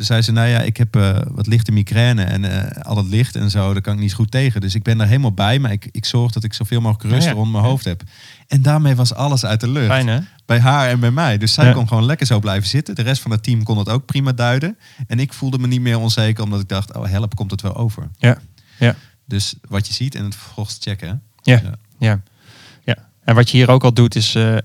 [0.00, 3.06] Dus zei ze, nou ja, ik heb eh, wat lichte migraine en eh, al dat
[3.06, 4.60] licht en zo, daar kan ik niet zo goed tegen.
[4.60, 7.24] Dus ik ben er helemaal bij, maar ik, ik zorg dat ik zoveel mogelijk rust
[7.24, 7.36] Ja, ja.
[7.36, 8.02] rond mijn hoofd heb.
[8.46, 9.86] En daarmee was alles uit de lucht.
[9.86, 10.18] Fijn hè?
[10.46, 11.38] Bij haar en bij mij.
[11.38, 11.72] Dus zij Ja.
[11.72, 12.94] kon gewoon lekker zo blijven zitten.
[12.94, 14.78] De rest van het team kon het ook prima duiden.
[15.06, 17.76] En ik voelde me niet meer onzeker, omdat ik dacht, oh help, komt het wel
[17.76, 18.08] over.
[18.18, 18.38] Ja.
[18.78, 18.94] Ja.
[19.26, 21.22] Dus wat je ziet en het vervolgens checken.
[21.42, 21.62] Ja.
[21.98, 22.20] ja.
[22.84, 22.96] ja.
[23.24, 24.56] En wat je hier ook al doet, is, eh,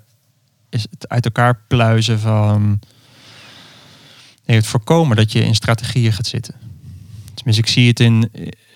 [0.70, 2.80] is het uit elkaar pluizen van
[4.46, 6.56] nee, het voorkomen dat je in strategieën gaat zitten.
[7.34, 8.32] Tenminste, ik zie het in,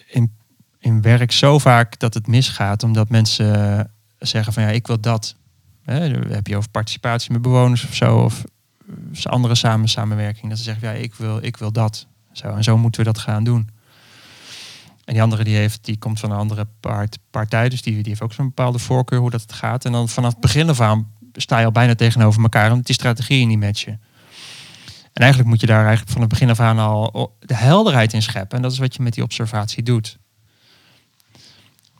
[0.07, 0.31] in,
[0.79, 5.35] in werk zo vaak dat het misgaat, omdat mensen zeggen van ja, ik wil dat.
[5.83, 8.43] Heb je over participatie met bewoners of zo, of
[9.23, 10.49] andere samen, samenwerking.
[10.49, 12.07] Dat ze zeggen, ja, ik wil, ik wil dat.
[12.31, 13.69] Zo, en zo moeten we dat gaan doen.
[15.05, 18.05] En die andere die heeft, die komt van een andere part, partij, dus die, die
[18.05, 19.85] heeft ook zo'n bepaalde voorkeur hoe dat het gaat.
[19.85, 22.95] En dan vanaf het begin af aan sta je al bijna tegenover elkaar, omdat die
[22.95, 24.01] strategieën niet matchen.
[25.19, 28.21] En eigenlijk moet je daar eigenlijk van het begin af aan al de helderheid in
[28.21, 28.57] scheppen.
[28.57, 30.17] En dat is wat je met die observatie doet.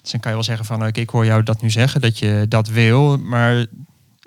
[0.01, 2.19] Dus dan kan je wel zeggen van, oké, ik hoor jou dat nu zeggen, dat
[2.19, 3.65] je dat wil, maar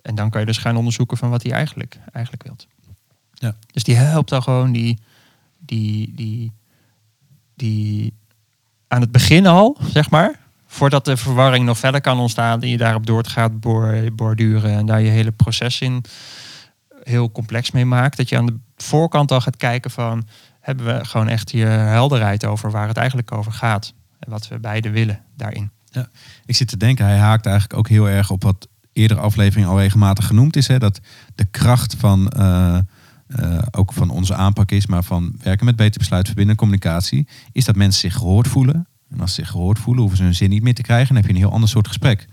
[0.02, 2.66] en dan kan je dus gaan onderzoeken van wat hij eigenlijk, eigenlijk wilt.
[3.32, 3.56] Ja.
[3.66, 4.98] Dus die helpt dan gewoon die,
[5.58, 6.52] die, die,
[7.54, 8.14] die
[8.88, 12.76] aan het begin al, zeg maar, voordat de verwarring nog verder kan ontstaan, die je
[12.76, 13.60] daarop door gaat
[14.16, 16.04] borduren en daar je hele proces in
[17.02, 18.16] heel complex mee maakt.
[18.16, 20.26] Dat je aan de voorkant al gaat kijken van,
[20.60, 23.94] hebben we gewoon echt hier helderheid over waar het eigenlijk over gaat.
[24.18, 25.70] En wat we beide willen daarin.
[26.44, 29.78] Ik zit te denken, hij haakt eigenlijk ook heel erg op wat eerdere aflevering al
[29.78, 30.66] regelmatig genoemd is.
[30.66, 31.00] Hè, dat
[31.34, 32.78] de kracht van, eh,
[33.26, 37.64] eh, ook van onze aanpak is, maar van werken met beter besluit, verbinden communicatie, is
[37.64, 38.86] dat mensen zich gehoord voelen.
[39.10, 41.06] En als ze zich gehoord voelen, hoeven ze hun zin niet meer te krijgen.
[41.06, 42.26] Dan heb je een heel ander soort gesprek.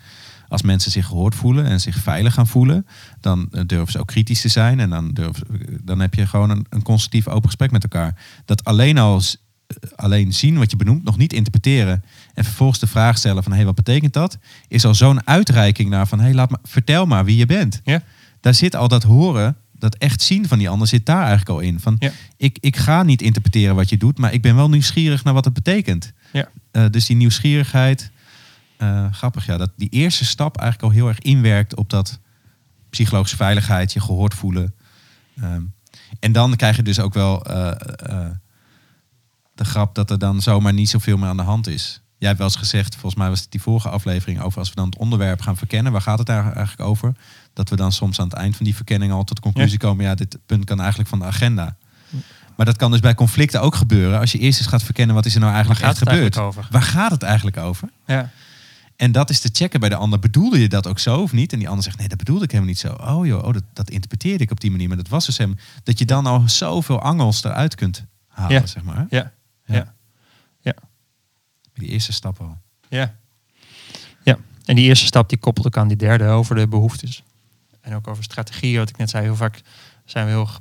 [0.49, 2.85] Als mensen zich gehoord voelen en zich veilig gaan voelen,
[3.21, 4.79] dan eh, durven ze ook kritisch te zijn.
[4.79, 8.15] En dan, durven, ze- dan heb je gewoon een, een constructief open gesprek met elkaar.
[8.45, 12.03] Dat alleen al eh, alleen zien wat je benoemt, nog niet interpreteren.
[12.33, 14.37] En vervolgens de vraag stellen van hé, hey, wat betekent dat?
[14.67, 17.81] Is al zo'n uitreiking naar van hé, hey, laat maar, vertel maar wie je bent.
[17.83, 18.01] Ja.
[18.41, 21.59] Daar zit al dat horen, dat echt zien van die ander zit daar eigenlijk al
[21.59, 21.79] in.
[21.79, 22.11] Van Ja.
[22.37, 25.45] ik, ik ga niet interpreteren wat je doet, maar ik ben wel nieuwsgierig naar wat
[25.45, 26.13] het betekent.
[26.33, 26.49] Ja.
[26.71, 28.11] Eh, dus die nieuwsgierigheid,
[28.79, 32.19] eh, grappig ja, dat die eerste stap eigenlijk al heel erg inwerkt op dat
[32.89, 34.75] psychologische veiligheid, je gehoord voelen.
[35.41, 35.61] Ehm,
[36.19, 38.31] en dan krijg je dus ook wel eh, eh,
[39.55, 42.01] de grap dat er dan zomaar niet zoveel meer aan de hand is.
[42.17, 44.75] Jij hebt wel eens gezegd, volgens mij was het die vorige aflevering over als we
[44.75, 47.13] dan het onderwerp gaan verkennen, waar gaat het daar eigenlijk over?
[47.53, 50.05] Dat we dan soms aan het eind van die verkenning al tot de conclusie komen,
[50.05, 51.77] ja, dit punt kan eigenlijk van de agenda.
[52.55, 54.19] Maar dat kan dus bij conflicten ook gebeuren.
[54.19, 56.37] Als je eerst eens gaat verkennen, wat is er nou eigenlijk echt het gebeurd?
[56.37, 56.71] eigenlijk?
[56.71, 57.89] Waar gaat het eigenlijk over?
[58.05, 58.29] Ja.
[58.99, 60.19] En dat is te checken bij de ander.
[60.19, 61.53] Bedoelde je dat ook zo of niet?
[61.53, 62.93] En die ander zegt, nee, dat bedoelde ik helemaal niet zo.
[62.93, 64.87] Oh joh, oh, dat, dat interpreteerde ik op die manier.
[64.87, 65.55] Maar dat was dus hem.
[65.83, 68.65] Dat je dan al zoveel angels eruit kunt halen, Ja.
[68.65, 69.05] zeg maar.
[69.09, 69.31] Ja.
[69.65, 69.93] Ja.
[70.61, 70.73] Ja.
[71.73, 72.57] Die eerste stap al.
[72.89, 73.15] Ja.
[74.23, 74.37] Ja.
[74.65, 77.23] En die eerste stap die koppelt ook aan die derde over de behoeftes.
[77.81, 79.23] En ook over strategieën, wat ik net zei.
[79.23, 79.61] Heel vaak
[80.05, 80.45] zijn we heel...
[80.45, 80.59] ge-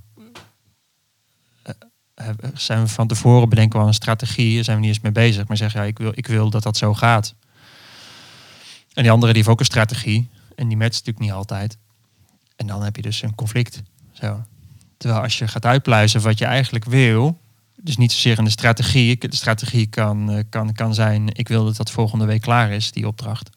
[1.63, 1.73] eh,
[2.15, 5.47] hebben- zijn we van tevoren bedenken we een strategie, zijn we niet eens mee bezig,
[5.49, 7.35] maar zeggen ja, ik wil, ik wil dat dat zo gaat.
[8.99, 11.79] En die andere die heeft ook een strategie en die matcht natuurlijk niet altijd.
[12.57, 13.83] En dan heb je dus een conflict.
[14.13, 14.45] Zo.
[14.97, 17.41] Terwijl als je gaat uitpluizen wat je eigenlijk wil,
[17.77, 19.19] dus niet zozeer in de strategie.
[19.19, 22.93] De strategie kan, eh, kan, kan zijn, ik wil dat dat volgende week klaar is,
[22.93, 23.51] die opdracht.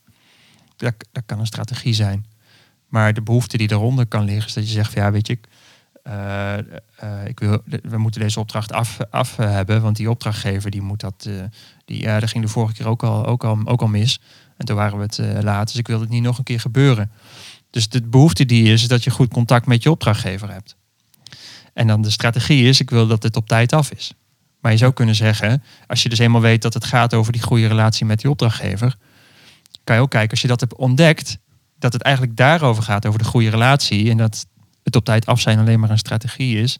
[0.75, 2.25] Dat, dat kan een strategie zijn.
[2.87, 5.33] Maar de behoefte die eronder kan liggen, is dat je zegt, van, ja, weet je,
[5.33, 5.47] ik,
[6.03, 6.63] eh, eh,
[7.25, 11.25] ik wil, we moeten deze opdracht af, af hebben, want die opdrachtgever die moet dat,
[11.27, 11.33] eh,
[11.85, 14.19] die, ja, dat ging de vorige keer ook al, ook al, ook al mis.
[14.57, 17.11] En toen waren we het laat, dus ik wil het niet nog een keer gebeuren.
[17.69, 20.75] Dus de behoefte die is, is dat je goed contact met je opdrachtgever hebt.
[21.73, 24.13] En dan de strategie is, ik wil dat het op tijd af is.
[24.59, 27.41] Maar je zou kunnen zeggen, als je dus eenmaal weet dat het gaat over die
[27.41, 28.97] goede relatie met die opdrachtgever,
[29.83, 31.37] kan je ook kijken als je dat hebt ontdekt,
[31.79, 34.09] dat het eigenlijk daarover gaat, over de goede relatie.
[34.09, 34.45] En dat
[34.83, 36.77] het op tijd af zijn alleen maar een strategie is.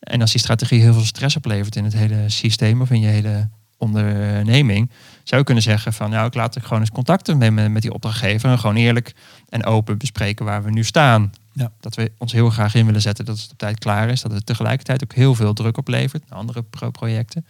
[0.00, 3.06] En als die strategie heel veel stress oplevert in het hele systeem of in je
[3.06, 4.90] hele onderneming,
[5.24, 7.82] zou je kunnen zeggen van nou, ik laat er gewoon eens contacten mee met, met
[7.82, 9.14] die opdrachtgever en gewoon eerlijk
[9.48, 11.32] en open bespreken waar we nu staan.
[11.52, 11.72] Ja.
[11.80, 14.32] Dat we ons heel graag in willen zetten dat het op tijd klaar is, dat
[14.32, 17.46] het tegelijkertijd ook heel veel druk oplevert naar andere pro- projecten.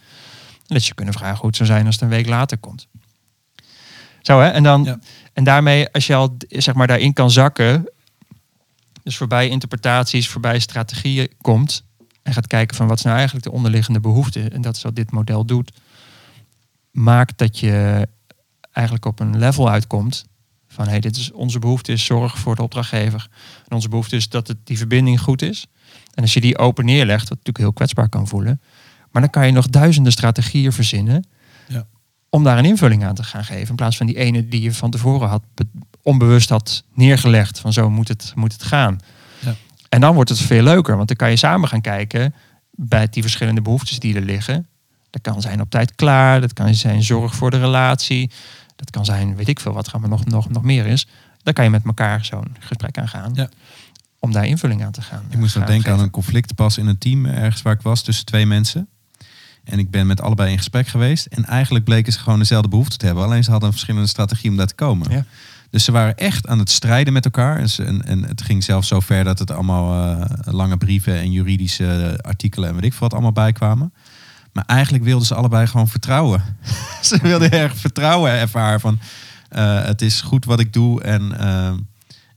[0.67, 2.87] En dat je kunnen vragen hoe het zou zijn als het een week later komt.
[4.21, 4.99] Zo hè, en dan Ja.
[5.33, 7.89] en daarmee, als je al zeg maar daarin kan zakken,
[9.03, 11.83] dus voorbij interpretaties, voorbij strategieën komt
[12.23, 14.95] en gaat kijken van wat is nou eigenlijk de onderliggende behoefte, en dat is wat
[14.95, 15.71] dit model doet,
[16.91, 18.07] maakt dat je
[18.71, 20.25] eigenlijk op een level uitkomt
[20.67, 23.27] Van hey, dit is onze behoefte is zorg voor de opdrachtgever.
[23.67, 25.67] En onze behoefte is dat het, die verbinding goed is.
[26.13, 28.61] En als je die open neerlegt, wat natuurlijk heel kwetsbaar kan voelen.
[29.11, 31.25] Maar dan kan je nog duizenden strategieën verzinnen.
[32.33, 33.69] Om daar een invulling aan te gaan geven.
[33.69, 35.67] In plaats van die ene die je van tevoren had be-
[36.01, 37.59] onbewust had neergelegd.
[37.59, 38.99] Van zo moet het, moet het gaan.
[39.39, 39.55] Ja.
[39.89, 40.95] En dan wordt het veel leuker.
[40.95, 42.33] Want dan kan je samen gaan kijken
[42.71, 44.67] bij die verschillende behoeftes die er liggen.
[45.09, 46.41] Dat kan zijn op tijd klaar.
[46.41, 48.31] Dat kan zijn zorg voor de relatie.
[48.75, 51.07] Dat kan zijn, weet ik veel wat er allemaal nog, nog, nog meer is.
[51.43, 53.31] Daar kan je met elkaar zo'n gesprek aan gaan.
[53.33, 53.49] Ja.
[54.19, 55.23] Om daar invulling aan te gaan.
[55.29, 57.81] Ik moest nog gaan denken aan een conflict pas in een team ergens waar ik
[57.81, 58.87] was tussen twee mensen.
[59.63, 61.25] En ik ben met allebei in gesprek geweest.
[61.25, 63.23] En eigenlijk bleken ze gewoon dezelfde behoefte te hebben.
[63.23, 65.11] Alleen ze hadden een verschillende strategie om daar te komen.
[65.11, 65.25] Ja.
[65.69, 67.57] Dus ze waren echt aan het strijden met elkaar.
[67.59, 71.15] En, ze- en, en het ging zelfs zo ver dat het allemaal eh, lange brieven
[71.19, 73.93] en juridische artikelen en weet ik veel wat allemaal bijkwamen.
[74.53, 76.41] Maar eigenlijk wilden ze allebei gewoon vertrouwen.
[77.01, 78.99] ze wilden erg vertrouwen ervaren van
[79.49, 81.71] eh, het is goed wat ik doe en, eh,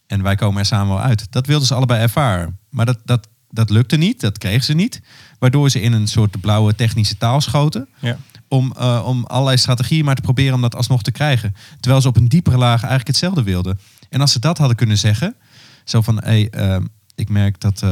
[0.06, 1.26] en wij komen er samen wel uit.
[1.32, 2.58] Dat wilden ze allebei ervaren.
[2.70, 5.00] Maar dat, dat, dat lukte niet, dat kregen ze niet.
[5.38, 8.18] Waardoor ze in een soort blauwe technische taal schoten Ja.
[8.48, 11.54] om, eh, om allerlei strategieën maar te proberen om dat alsnog te krijgen.
[11.80, 13.78] Terwijl ze op een diepere laag eigenlijk hetzelfde wilden.
[14.08, 15.36] En als ze dat hadden kunnen zeggen,
[15.84, 16.76] zo van, hé, eh,
[17.14, 17.88] ik merk dat, eh,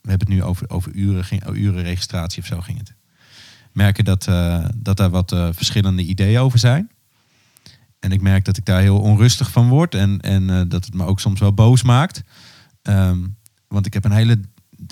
[0.00, 2.94] we hebben het nu over, over uren, ging, oh, urenregistratie of zo ging het.
[3.72, 6.90] Merken dat, eh, dat daar wat verschillende ideeën over zijn.
[8.00, 11.04] En ik merk dat ik daar heel onrustig van word en, en dat het me
[11.04, 12.22] ook soms wel boos maakt.
[12.82, 13.18] Ehm,
[13.68, 14.40] want ik heb een hele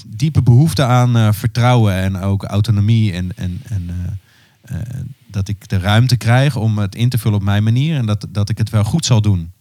[0.07, 3.91] diepe behoefte aan eh, vertrouwen en ook autonomie en, en, en
[4.63, 4.87] eh, eh,
[5.27, 8.27] dat ik de ruimte krijg om het in te vullen op mijn manier en dat,
[8.29, 9.53] dat ik het wel goed zal doen.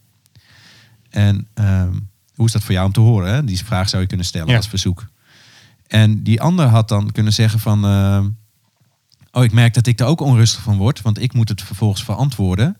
[1.10, 1.92] En ehm,
[2.34, 3.34] hoe is dat voor jou om te horen?
[3.34, 3.44] Hè?
[3.44, 4.56] Die vraag zou je kunnen stellen Ja.
[4.56, 5.06] als verzoek.
[5.86, 7.84] En die ander had dan kunnen zeggen van...
[9.32, 12.04] oh, ik merk dat ik er ook onrustig van word, want ik moet het vervolgens
[12.04, 12.76] verantwoorden.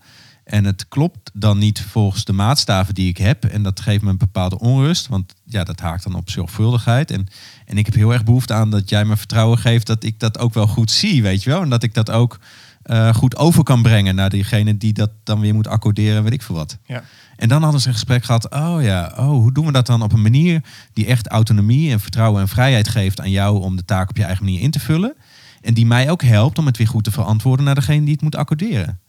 [0.52, 3.44] En het klopt dan niet volgens de maatstaven die ik heb.
[3.44, 7.10] En dat geeft me een bepaalde onrust, want ja, dat haakt dan op zorgvuldigheid.
[7.10, 7.26] En,
[7.66, 10.38] en ik heb heel erg behoefte aan dat jij me vertrouwen geeft dat ik dat
[10.38, 11.62] ook wel goed zie, weet je wel.
[11.62, 12.38] En dat ik dat ook
[12.82, 16.42] eh, goed over kan brengen naar diegene die dat dan weer moet accorderen, weet ik
[16.42, 16.78] veel wat.
[16.84, 17.04] Ja.
[17.36, 18.50] En dan hadden ze een gesprek gehad.
[18.50, 20.62] Oh ja, oh, hoe doen we dat dan op een manier
[20.92, 24.24] die echt autonomie en vertrouwen en vrijheid geeft aan jou om de taak op je
[24.24, 25.14] eigen manier in te vullen.
[25.60, 28.22] En die mij ook helpt om het weer goed te verantwoorden naar degene die het
[28.22, 29.00] moet accorderen.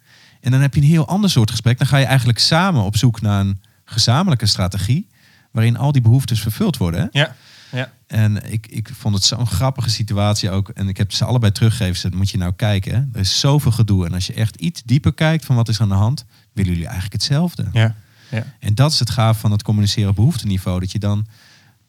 [0.43, 1.77] En dan heb je een heel ander soort gesprek.
[1.77, 5.07] Dan ga je eigenlijk samen op zoek naar een gezamenlijke strategie.
[5.51, 7.01] Waarin al die behoeftes vervuld worden.
[7.01, 7.19] Hè?
[7.19, 7.35] Ja.
[7.71, 7.91] Ja.
[8.07, 10.69] En ik, ik vond het zo'n grappige situatie ook.
[10.69, 11.93] En ik heb ze allebei teruggegeven.
[11.93, 12.93] Dus dat moet je nou kijken.
[12.93, 12.99] Hè?
[13.13, 14.05] Er is zoveel gedoe.
[14.05, 16.87] En als je echt iets dieper kijkt van wat is aan de hand, willen jullie
[16.87, 17.67] eigenlijk hetzelfde.
[17.71, 17.95] Ja.
[18.29, 18.43] Ja.
[18.59, 20.79] En dat is het gaaf van het communiceren op behoefteniveau.
[20.79, 21.27] Dat je dan,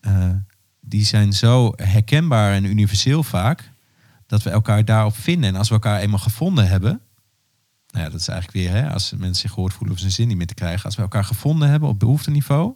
[0.01, 0.31] eh,
[0.81, 3.71] die zijn zo herkenbaar en universeel vaak,
[4.27, 5.49] dat we elkaar daarop vinden.
[5.49, 7.01] En als we elkaar eenmaal gevonden hebben,
[7.95, 10.29] nou ja, dat is eigenlijk weer, hè, als mensen zich gehoord voelen of ze zin
[10.29, 10.85] niet meer te krijgen.
[10.85, 12.75] Als we elkaar gevonden hebben op behoefteniveau,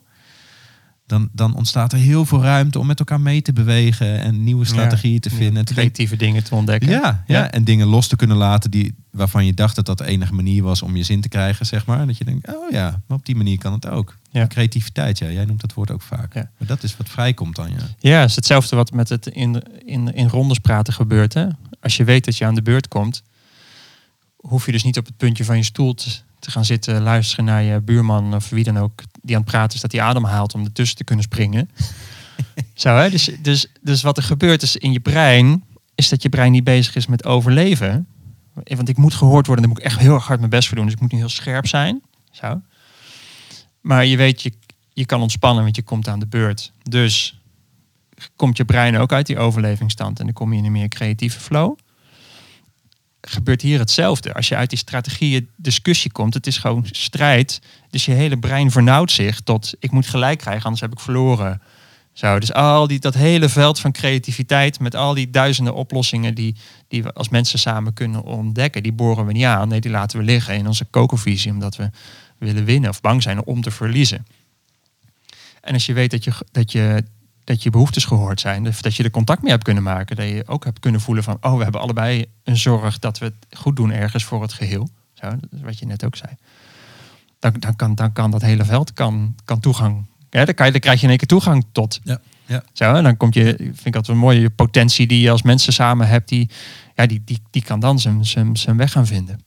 [1.06, 4.64] dan, dan ontstaat er heel veel ruimte om met elkaar mee te bewegen en nieuwe
[4.64, 5.64] strategieën te vinden.
[5.64, 6.88] Creatieve dingen te ontdekken.
[6.88, 10.04] ja, ja, en dingen los te kunnen laten die, waarvan je dacht dat dat de
[10.04, 12.06] enige manier was om je zin te krijgen, zeg maar.
[12.06, 14.16] Dat je denkt, oh ja, maar op die manier kan het ook.
[14.30, 14.46] Ja.
[14.46, 16.34] Creativiteit, ja, jij noemt dat woord ook vaak.
[16.34, 16.50] Ja.
[16.58, 17.86] Maar dat is wat vrijkomt dan, ja.
[17.98, 21.34] Ja, het is hetzelfde wat met het in, in, in rondes praten gebeurt.
[21.34, 21.46] Hè?
[21.80, 23.22] Als je weet dat je aan de beurt komt,
[24.38, 27.44] hoef je dus niet op het puntje van je stoel te, te gaan zitten, luisteren
[27.44, 30.24] naar je buurman of wie dan ook die aan het praten is, dat hij adem
[30.24, 31.70] haalt om ertussen te kunnen springen.
[32.74, 33.10] Zo, hè?
[33.10, 36.64] Dus, dus, dus wat er gebeurt is in je brein, is dat je brein niet
[36.64, 38.06] bezig is met overleven.
[38.64, 40.76] Want ik moet gehoord worden, daar moet ik echt heel erg hard mijn best voor
[40.76, 40.84] doen.
[40.84, 42.02] Dus ik moet nu heel scherp zijn.
[42.30, 42.60] Zo.
[43.80, 44.52] Maar je weet, je,
[44.92, 46.72] je kan ontspannen, want je komt aan de beurt.
[46.82, 47.40] Dus
[48.36, 51.40] komt je brein ook uit die overlevingsstand en dan kom je in een meer creatieve
[51.40, 51.76] flow.
[53.28, 54.34] Gebeurt hier hetzelfde.
[54.34, 57.60] Als je uit die strategieën discussie komt, het is gewoon strijd.
[57.90, 61.62] Dus je hele brein vernauwt zich tot ik moet gelijk krijgen, anders heb ik verloren.
[62.12, 66.56] Zo, dus al die, dat hele veld van creativiteit met al die duizenden oplossingen die,
[66.88, 69.68] die we als mensen samen kunnen ontdekken, die boren we niet aan.
[69.68, 71.90] Nee, die laten we liggen in onze kokervisie, omdat we
[72.38, 74.26] willen winnen of bang zijn om te verliezen.
[75.60, 77.04] En als je weet dat je, dat je,
[77.48, 80.42] dat je behoeftes gehoord zijn, dat je er contact mee hebt kunnen maken, dat je
[80.46, 83.76] ook hebt kunnen voelen van, oh, we hebben allebei een zorg dat we het goed
[83.76, 84.88] doen ergens voor het geheel.
[85.14, 86.32] Zo, dat is wat je net ook zei.
[87.38, 90.06] Dan, dan, kan, dan kan dat hele veld kan, kan toegang.
[90.30, 92.00] Ja, dan, kan je, dan krijg je in één keer toegang tot.
[92.02, 92.62] Ja, ja.
[92.72, 95.72] Zo, en dan komt je, vind ik dat een mooie potentie die je als mensen
[95.72, 96.50] samen hebt, die,
[96.94, 99.46] ja, die, die, die kan dan zijn, zijn, zijn weg gaan vinden.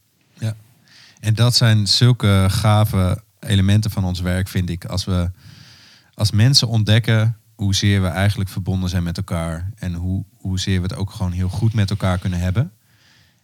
[1.20, 4.84] En dat zijn zulke gave elementen van ons werk, vind ik.
[4.84, 5.30] Als we
[6.14, 9.70] als mensen ontdekken hoezeer we eigenlijk verbonden zijn met elkaar.
[9.78, 12.72] En hoe, hoezeer we het ook gewoon heel goed met elkaar kunnen hebben.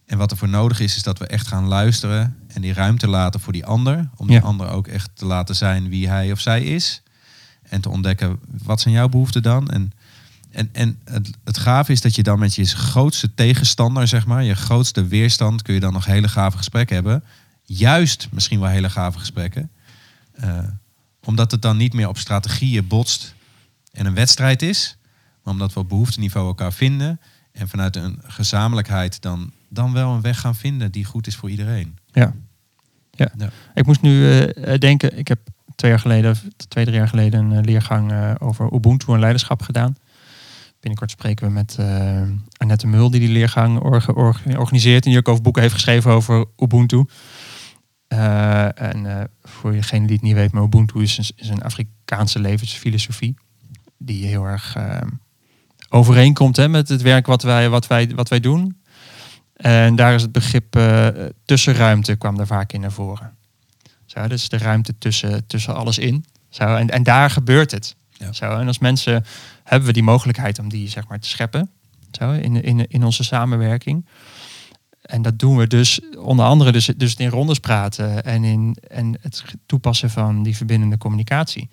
[0.05, 3.07] En wat er voor nodig is, is dat we echt gaan luisteren en die ruimte
[3.07, 4.09] laten voor die ander.
[4.15, 7.01] Om die ander ook echt te laten zijn wie hij of zij is.
[7.61, 9.69] En te ontdekken, wat zijn jouw behoeften dan?
[9.69, 9.91] En,
[10.51, 14.43] en, en het, het gave is dat je dan met je grootste tegenstander, zeg maar,
[14.43, 17.23] je grootste weerstand, kun je dan nog hele gave gesprekken hebben.
[17.63, 19.69] Juist misschien wel hele gave gesprekken.
[20.31, 20.59] Eh,
[21.23, 23.33] omdat het dan niet meer op strategieën botst
[23.91, 24.97] en een wedstrijd is.
[25.43, 27.19] Maar omdat we op behoefteniveau elkaar vinden.
[27.51, 31.49] En vanuit een gezamenlijkheid dan, dan wel een weg gaan vinden die goed is voor
[31.49, 31.97] iedereen.
[32.11, 32.33] Ja.
[33.11, 33.31] ja.
[33.37, 33.49] Ja.
[33.73, 35.39] Ik moest nu eh, eh, denken, ik heb
[35.75, 39.95] twee jaar geleden, twee, drie jaar geleden, een eh, leergang over Ubuntu en leiderschap gedaan.
[40.79, 41.77] Binnenkort spreken we met
[42.57, 46.11] Annette Mul, die die leergang orga- orga- organiseert en die ook over boeken heeft geschreven
[46.11, 47.05] over Ubuntu.
[48.07, 53.35] En voor degene die het niet weet, maar Ubuntu is een, is een Afrikaanse levensfilosofie.
[54.01, 55.01] Die heel erg eh,
[55.89, 58.81] overeenkomt hè, met het werk wat wij, wat, wij, wat wij doen.
[59.53, 61.07] En daar is het begrip eh,
[61.45, 63.37] tussenruimte kwam daar vaak in naar voren.
[64.05, 66.25] Zo, dus de ruimte tussen, tussen alles in.
[66.49, 67.95] Zo, en, en daar gebeurt het.
[68.09, 68.33] Ja.
[68.33, 69.25] Zo, en als mensen
[69.63, 71.69] hebben we die mogelijkheid om die zeg maar, te scheppen
[72.11, 74.05] zo, in, in, in onze samenwerking.
[75.01, 79.17] En dat doen we dus onder andere dus, dus in rondes praten en, in, en
[79.21, 81.69] het toepassen van die verbindende communicatie.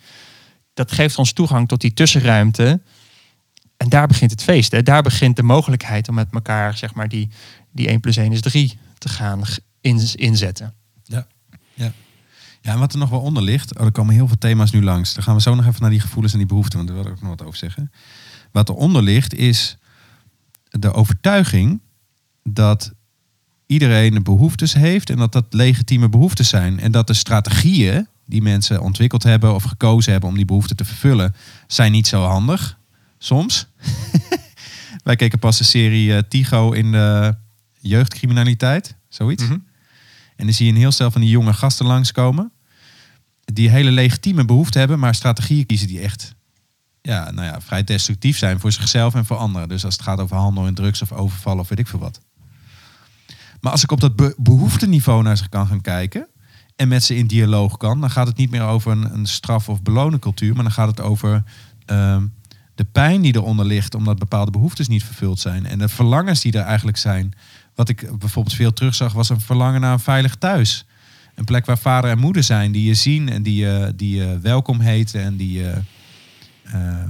[0.76, 2.80] Dat geeft ons toegang tot die tussenruimte.
[3.76, 4.72] En daar begint het feest.
[4.72, 4.82] Hè.
[4.82, 7.28] Daar begint de mogelijkheid om met elkaar zeg maar, die,
[7.72, 10.74] die 1 plus 1 is 3 te gaan g- in, inzetten.
[12.62, 14.82] Ja, en wat er nog wel onder ligt, oh, er komen heel veel thema's nu
[14.82, 15.14] langs.
[15.14, 17.06] Dan gaan we zo nog even naar die gevoelens en die behoeften, want daar wil
[17.06, 17.92] ik ook nog wat over zeggen.
[18.52, 19.76] Wat eronder ligt is
[20.70, 21.80] de overtuiging
[22.42, 22.92] dat
[23.66, 26.80] iedereen behoeftes heeft en dat dat legitieme behoeftes zijn.
[26.80, 30.84] En dat de strategieën die mensen ontwikkeld hebben of gekozen hebben om die behoeften te
[30.84, 31.34] vervullen,
[31.66, 32.78] zijn niet zo handig.
[33.18, 33.66] Soms.
[35.04, 37.34] Wij keken pas de serie eh, Tigo in de
[37.80, 39.42] jeugdcriminaliteit, zoiets.
[40.36, 42.52] En dan zie je een heel stel van die jonge gasten langskomen.
[43.44, 46.34] Die hele legitieme behoeften hebben, maar strategieën kiezen die echt
[47.02, 49.68] ja, nou ja, vrij destructief zijn voor zichzelf en voor anderen.
[49.68, 52.20] Dus als het gaat over handel in drugs of overvallen of weet ik veel wat.
[53.60, 56.28] Maar als ik op dat be- behoefteniveau naar ze kan gaan kijken
[56.76, 59.68] en met ze in dialoog kan, dan gaat het niet meer over een, een straf-
[59.68, 61.42] of belonen cultuur, maar dan gaat het over
[61.86, 62.26] ehm,
[62.74, 66.52] de pijn die eronder ligt omdat bepaalde behoeftes niet vervuld zijn en de verlangens die
[66.52, 67.34] er eigenlijk zijn.
[67.74, 70.86] Wat ik bijvoorbeeld veel terugzag was een verlangen naar een veilig thuis.
[71.34, 74.38] Een plek waar vader en moeder zijn, die je zien en die je, die je
[74.38, 75.80] welkom heten en die je,
[76.62, 77.08] eh,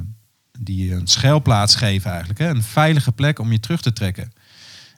[0.59, 2.38] die je een schuilplaats geven eigenlijk.
[2.38, 2.48] Hè?
[2.48, 4.33] Een veilige plek om je terug te trekken.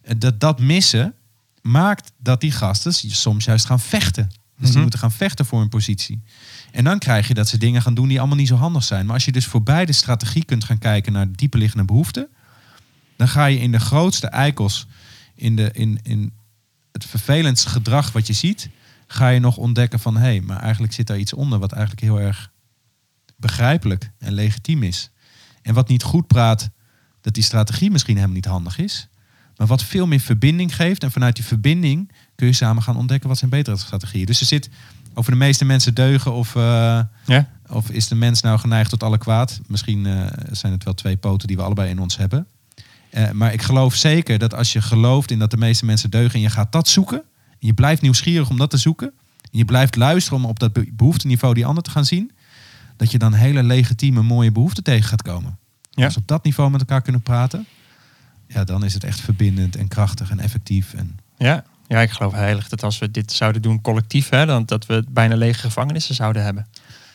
[0.02, 1.14] En dat, dat missen
[1.62, 4.31] maakt dat die gasten soms juist gaan vechten.
[4.59, 4.81] Dus die Mhm.
[4.81, 6.23] moeten gaan vechten voor hun positie.
[6.73, 9.05] En dan krijg je dat ze dingen gaan doen die allemaal niet zo handig zijn.
[9.05, 12.29] Maar als je dus voor beide strategie kunt gaan kijken naar dieperliggende behoeften,
[13.16, 14.87] dan ga je in de grootste eikels,
[15.35, 16.33] in, de, in, in
[16.92, 18.68] het vervelendste gedrag wat je ziet,
[19.07, 22.03] ga je nog ontdekken van hé, hey, maar eigenlijk zit daar iets onder wat eigenlijk
[22.03, 22.51] heel erg
[23.37, 25.11] begrijpelijk en legitiem is.
[25.62, 26.71] En wat niet goed praat,
[27.21, 29.09] dat die strategie misschien helemaal niet handig is.
[29.57, 31.03] Maar wat veel meer verbinding geeft.
[31.03, 34.27] En vanuit die verbinding kun je samen gaan ontdekken wat zijn betere strategieën.
[34.27, 34.68] Dus er zit
[35.14, 36.62] over de meeste mensen deugen of, eh,
[37.27, 37.48] Ja?
[37.68, 39.61] of is de mens nou geneigd tot alle kwaad.
[39.66, 42.46] Misschien eh, zijn het wel twee poten die we allebei in ons hebben.
[43.11, 46.35] Eh, maar ik geloof zeker dat als je gelooft in dat de meeste mensen deugen
[46.35, 47.22] en je gaat dat zoeken.
[47.51, 49.12] En je blijft nieuwsgierig om dat te zoeken.
[49.42, 52.33] En je blijft luisteren om op dat be- behoefteniveau die ander te gaan zien.
[52.96, 55.59] Dat je dan hele legitieme mooie behoeften tegen gaat komen.
[55.90, 56.05] Ja.
[56.05, 57.66] Als we op dat niveau met elkaar kunnen praten.
[58.48, 60.94] Ja, dan is het echt verbindend en krachtig en effectief.
[60.94, 64.64] En Ja, ja, ik geloof heilig dat als we dit zouden doen collectief, hè, dan
[64.64, 66.66] dat we bijna lege gevangenissen zouden hebben.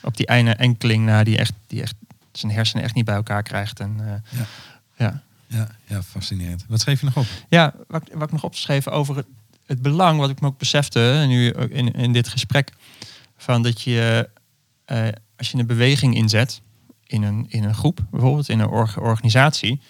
[0.01, 1.95] Op die ene enkeling na die echt, die echt
[2.31, 3.79] zijn hersenen echt niet bij elkaar krijgt.
[3.79, 4.45] En, eh, Ja.
[4.97, 5.21] ja.
[5.47, 6.65] ja, ja, fascinerend.
[6.67, 7.25] Wat schreef je nog op?
[7.49, 9.25] Ja, wat, ik- wat ik nog opgeschreven over het,
[9.65, 12.71] het belang, wat ik me ook besefte nu in, in dit gesprek,
[13.37, 14.29] van dat je
[14.85, 15.07] eh,
[15.37, 16.61] als je een beweging inzet
[17.05, 19.81] in een, in een groep, bijvoorbeeld in een org- organisatie,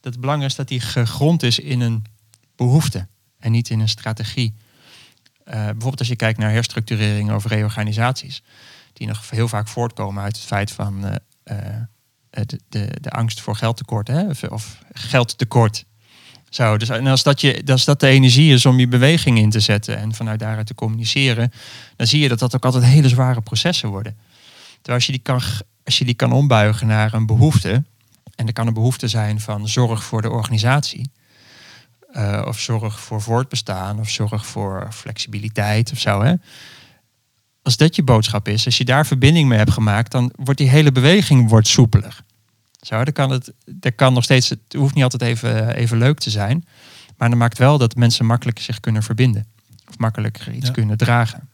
[0.00, 2.04] dat het belang is dat die gegrond is in een
[2.56, 3.06] behoefte
[3.40, 4.54] en niet in een strategie.
[5.44, 8.42] Eh, bijvoorbeeld als je kijkt naar herstructurering of reorganisaties,
[8.92, 11.16] die nog heel vaak voortkomen uit het feit van eh,
[12.30, 15.84] eh, de, de, de angst voor geldtekort hè, of, of geldtekort.
[16.48, 19.50] Zo, dus en als dat, je, als dat de energie is om je beweging in
[19.50, 21.52] te zetten en vanuit daaruit te communiceren,
[21.96, 24.16] dan zie je dat dat ook altijd hele zware processen worden.
[24.72, 25.40] Terwijl als je die kan,
[25.84, 27.84] als je die kan ombuigen naar een behoefte,
[28.34, 31.10] en er kan een behoefte zijn van zorg voor de organisatie,
[32.12, 36.22] eh, of zorg voor voortbestaan, of zorg voor flexibiliteit of zo.
[36.22, 36.34] Hè?
[37.62, 40.68] Als dat je boodschap is, als je daar verbinding mee hebt gemaakt, dan wordt die
[40.68, 42.20] hele beweging wordt soepeler.
[42.80, 46.18] Zo, dan kan het, dat kan nog steeds, het hoeft niet altijd even, even leuk
[46.18, 46.64] te zijn.
[47.16, 49.46] Maar dat maakt wel dat mensen makkelijk zich kunnen verbinden.
[49.88, 50.72] Of makkelijker iets Ja.
[50.72, 51.48] kunnen dragen.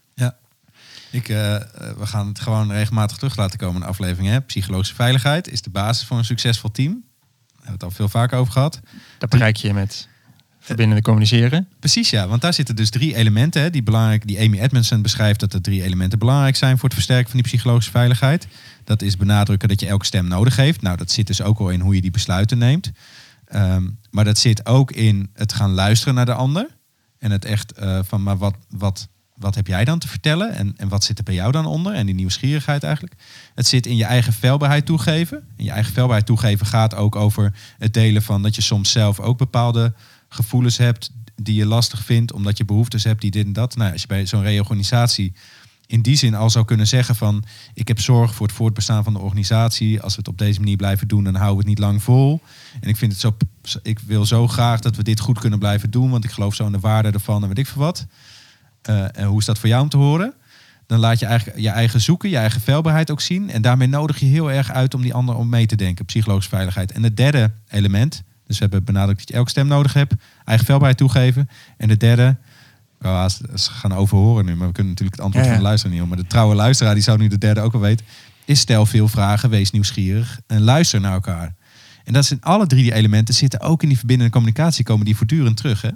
[1.10, 1.62] Ik, eh, eh,
[1.98, 4.28] we gaan het gewoon regelmatig terug laten komen in de aflevering.
[4.32, 4.40] Hè?
[4.40, 6.92] Psychologische veiligheid is de basis voor een succesvol team.
[6.92, 7.02] Daar
[7.46, 8.80] hebben we het al veel vaker over gehad.
[9.18, 10.08] Dat bereik je met
[10.66, 11.68] verbindende communiceren.
[11.78, 12.28] Precies, ja.
[12.28, 14.26] Want daar zitten dus drie elementen hè, die belangrijk.
[14.26, 17.48] Die Amy Edmondson beschrijft dat er drie elementen belangrijk zijn voor het versterken van die
[17.48, 18.46] psychologische veiligheid.
[18.84, 20.82] Dat is benadrukken dat je elke stem nodig heeft.
[20.82, 22.92] Nou, dat zit dus ook al in hoe je die besluiten neemt.
[23.44, 26.66] Ehm, maar dat zit ook in het gaan luisteren naar de ander.
[27.18, 30.52] En het echt eh, van, maar wat, wat, wat heb jij dan te vertellen?
[30.52, 31.94] En, en wat zit er bij jou dan onder?
[31.94, 33.14] En die nieuwsgierigheid eigenlijk.
[33.54, 35.44] Het zit in je eigen veilbaarheid toegeven.
[35.56, 39.20] En je eigen veilbaarheid toegeven gaat ook over het delen van dat je soms zelf
[39.20, 39.94] ook bepaalde
[40.28, 41.10] gevoelens hebt
[41.42, 43.76] die je lastig vindt, omdat je behoeftes hebt, die dit en dat.
[43.76, 45.32] Nou, als je bij zo'n reorganisatie
[45.86, 49.12] in die zin al zou kunnen zeggen van ik heb zorg voor het voortbestaan van
[49.12, 50.00] de organisatie.
[50.00, 52.40] Als we het op deze manier blijven doen, dan houden we het niet lang vol.
[52.80, 53.36] En ik vind het zo,
[53.82, 56.66] ik wil zo graag dat we dit goed kunnen blijven doen, want ik geloof zo
[56.66, 58.06] in de waarde ervan en weet ik veel wat.
[58.82, 60.34] Eh, en hoe is dat voor jou om te horen?
[60.86, 63.50] Dan laat je eigenlijk je eigen zoeken, je eigen veilbaarheid ook zien.
[63.50, 66.04] En daarmee nodig je heel erg uit om die ander om mee te denken.
[66.04, 66.92] Psychologische veiligheid.
[66.92, 70.14] En het derde element, dus we hebben benadrukt dat je elke stem nodig hebt.
[70.44, 71.48] Eigen veilbaarheid toegeven.
[71.76, 72.36] En de derde,
[73.02, 75.56] oh, ze gaan overhoren nu, maar we kunnen natuurlijk het antwoord Ja, ja.
[75.56, 76.08] van de luisteraar niet om.
[76.08, 78.06] Maar de trouwe luisteraar, die zou nu de derde ook wel weten.
[78.44, 81.54] Is stel veel vragen, wees nieuwsgierig en luister naar elkaar.
[82.04, 85.16] En dat zijn alle drie die elementen zitten ook in die verbindende communicatie, komen die
[85.16, 85.82] voortdurend terug.
[85.82, 85.90] Hè?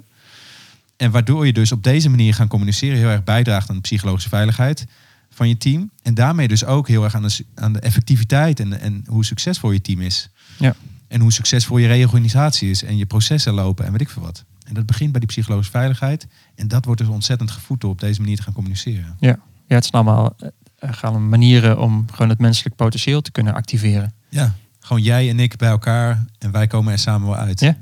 [0.97, 4.29] En waardoor je dus op deze manier gaan communiceren heel erg bijdraagt aan de psychologische
[4.29, 4.85] veiligheid
[5.29, 5.91] van je team.
[6.01, 9.71] En daarmee dus ook heel erg aan de, aan de effectiviteit en, en hoe succesvol
[9.71, 10.29] je team is.
[10.57, 10.75] Ja.
[11.11, 14.43] En hoe succesvol je reorganisatie is en je processen lopen en weet ik veel wat.
[14.67, 16.27] En dat begint bij die psychologische veiligheid.
[16.55, 19.15] En dat wordt dus ontzettend gevoed door op deze manier te gaan communiceren.
[19.19, 20.35] Ja, ja het zijn allemaal
[20.75, 24.13] eh, gaan manieren om gewoon het menselijk potentieel te kunnen activeren.
[24.29, 24.55] Ja.
[24.79, 27.59] Gewoon jij en ik bij elkaar en wij komen er samen wel uit.
[27.59, 27.77] Ja.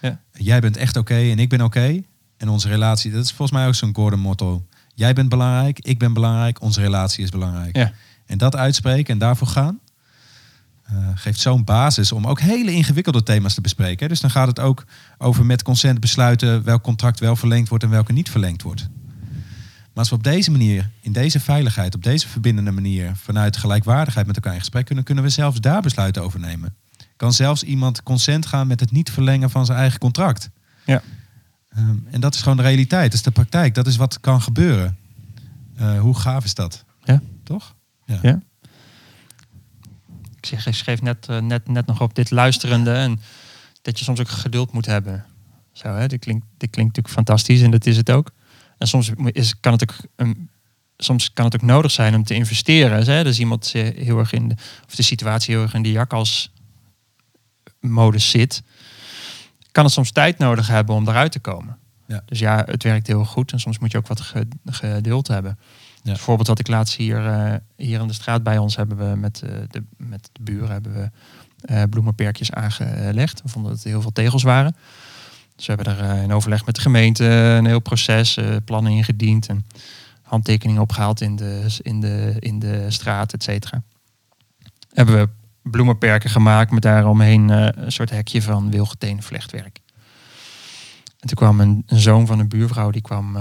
[0.00, 0.20] Ja.
[0.32, 2.02] Jij bent echt oké en ik ben oké.
[2.36, 4.66] En onze relatie, dat is volgens mij ook zo'n Gordon motto.
[4.94, 7.76] Jij bent belangrijk, ik ben belangrijk, onze relatie is belangrijk.
[7.76, 7.92] Ja.
[8.26, 9.80] En dat uitspreken en daarvoor gaan,
[10.84, 14.08] eh, geeft zo'n basis om ook hele ingewikkelde thema's te bespreken.
[14.08, 14.84] Dus dan gaat het ook
[15.18, 18.88] over met consent besluiten welk contract wel verlengd wordt en welke niet verlengd wordt.
[19.94, 24.26] Maar als we op deze manier, in deze veiligheid, op deze verbindende manier, vanuit gelijkwaardigheid
[24.26, 26.76] met elkaar in gesprek kunnen, kunnen we zelfs daar besluiten over nemen.
[27.16, 30.50] Kan zelfs iemand consent gaan met het niet verlengen van zijn eigen contract.
[30.84, 31.02] Ja.
[31.68, 34.42] Ehm, en dat is gewoon de realiteit, dat is de praktijk, dat is wat kan
[34.42, 34.96] gebeuren.
[35.76, 36.84] Eh, hoe gaaf is dat?
[37.04, 37.20] Ja.
[37.44, 37.74] Toch?
[38.04, 38.18] Ja.
[38.20, 38.36] Zeg,
[40.50, 43.20] ik schreef net, eh, net, net nog op dit luisterende en
[43.82, 45.24] dat je soms ook geduld moet hebben.
[45.72, 46.06] Zo, hè?
[46.06, 48.30] Dit, klinkt, dit klinkt natuurlijk fantastisch en dat is het ook.
[48.78, 50.50] En soms is, kan het ook een,
[50.96, 53.04] soms kan het ook nodig zijn om te investeren.
[53.04, 53.24] Hè?
[53.24, 54.54] Dus iemand heel erg in de,
[54.86, 56.52] of de situatie heel erg in de jakhals
[57.80, 58.62] modus zit,
[59.72, 61.78] kan het soms tijd nodig hebben om eruit te komen.
[62.06, 62.22] Ja.
[62.26, 65.58] Dus ja, het werkt heel goed en soms moet je ook wat ge- geduld hebben.
[66.04, 66.12] Ja.
[66.12, 69.42] Het voorbeeld ik laatst hier, eh, hier in de straat bij ons hebben we met,
[69.42, 71.10] eh, de, met de buren hebben we
[71.64, 73.42] eh, bloemenperkjes aangelegd.
[73.42, 74.76] We vonden dat er heel veel tegels waren.
[75.56, 79.66] Dus we hebben er in overleg met de gemeente een heel proces, plannen ingediend en
[80.22, 83.82] handtekeningen opgehaald in de, in de, in de straat, et cetera.
[84.92, 85.28] Hebben we
[85.70, 89.80] bloemenperken gemaakt met daaromheen een soort hekje van wilgeteen vlechtwerk.
[91.20, 93.36] En toen kwam een, een zoon van een buurvrouw, die kwam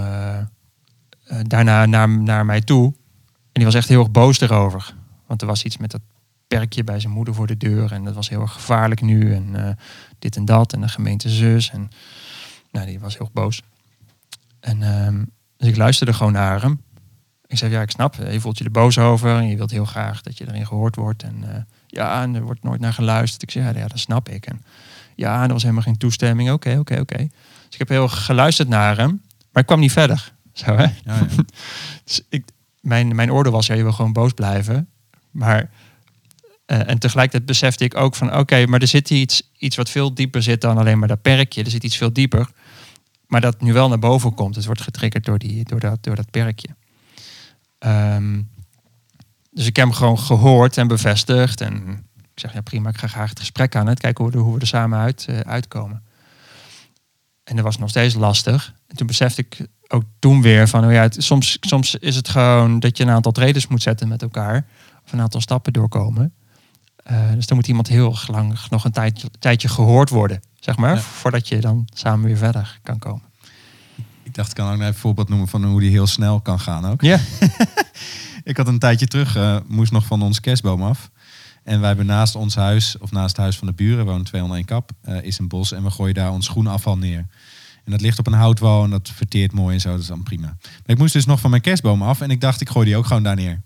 [1.24, 2.86] eh, daarna naar, naar mij toe.
[2.86, 4.96] En die was echt heel erg boos erover.
[5.28, 6.02] Want er was iets met dat
[6.48, 7.92] perkje bij zijn moeder voor de deur.
[7.92, 9.34] En dat was heel erg gevaarlijk nu.
[9.34, 9.76] En eh,
[10.20, 10.74] dit en dat.
[10.74, 11.70] En de gemeente zus.
[11.70, 11.90] En
[12.72, 13.62] nou, die was heel erg boos.
[14.60, 15.24] En ehm,
[15.58, 16.82] dus ik luisterde gewoon naar hem.
[17.48, 18.16] Ik zei, ja, ik snap.
[18.16, 19.38] Je voelt je er boos over.
[19.38, 21.24] En je wilt heel graag dat je erin gehoord wordt.
[21.24, 23.42] En eh, ja, en er wordt nooit naar geluisterd.
[23.42, 24.46] Ik zei, ja, ja, dat snap ik.
[24.46, 24.64] En
[25.16, 26.52] ja, er was helemaal geen toestemming.
[26.52, 27.18] Oké, oké, oké.
[27.18, 29.22] Dus ik heb heel geluisterd naar hem.
[29.52, 30.34] Maar ik kwam niet verder.
[30.54, 30.84] Zo, hè?
[30.84, 31.28] Ja, ja.
[32.06, 32.46] Dus ik,
[32.80, 34.90] mijn, mijn oordeel was, ja, je wil gewoon boos blijven.
[35.32, 35.70] Maar,
[36.66, 40.14] eh, en tegelijkertijd besefte ik ook van, oké, maar er zit iets, iets wat veel
[40.14, 41.64] dieper zit dan alleen maar dat perkje.
[41.64, 42.50] Er zit iets veel dieper.
[43.28, 44.56] Maar dat nu wel naar boven komt.
[44.56, 46.70] Het wordt getriggerd door, die, door, dat, door dat perkje.
[47.80, 48.42] Ehm,
[49.52, 51.62] dus ik heb hem gewoon gehoord en bevestigd.
[51.62, 53.88] En ik zeg, ja prima, ik ga graag het gesprek aan.
[53.88, 56.04] Het kijken hoe we er, hoe we er samen uit, eh, uitkomen.
[57.44, 58.74] En dat was nog steeds lastig.
[58.88, 62.30] En toen besefte ik ook toen weer van, oh ja, het, soms, soms is het
[62.30, 64.66] gewoon dat je een aantal trades moet zetten met elkaar.
[65.06, 66.34] Of een aantal stappen doorkomen.
[66.96, 70.96] Eh, dus dan moet iemand heel lang nog een tijd, tijdje gehoord worden, zeg maar.
[70.96, 71.02] Ja.
[71.02, 73.32] Voordat je dan samen weer verder kan komen.
[74.24, 76.60] Ik dacht, ik kan ook even een voorbeeld noemen van hoe die heel snel kan
[76.60, 77.02] gaan ook.
[77.02, 77.20] Ja.
[78.44, 81.10] Ik had een tijdje terug, eh, moest nog van ons kerstboom af.
[81.64, 84.66] En wij hebben naast ons huis, of naast het huis van de buren, onder één
[84.66, 85.72] kap, eh, is een bos.
[85.72, 87.26] En we gooien daar ons schoenafval neer.
[87.86, 89.92] En dat ligt op een houtwal en dat verteert mooi en zo.
[89.92, 90.48] Dat is dan prima.
[90.62, 92.98] Maar ik moest dus nog van mijn kerstboom af en ik dacht, ik gooi die
[92.98, 93.62] ook gewoon daar neer.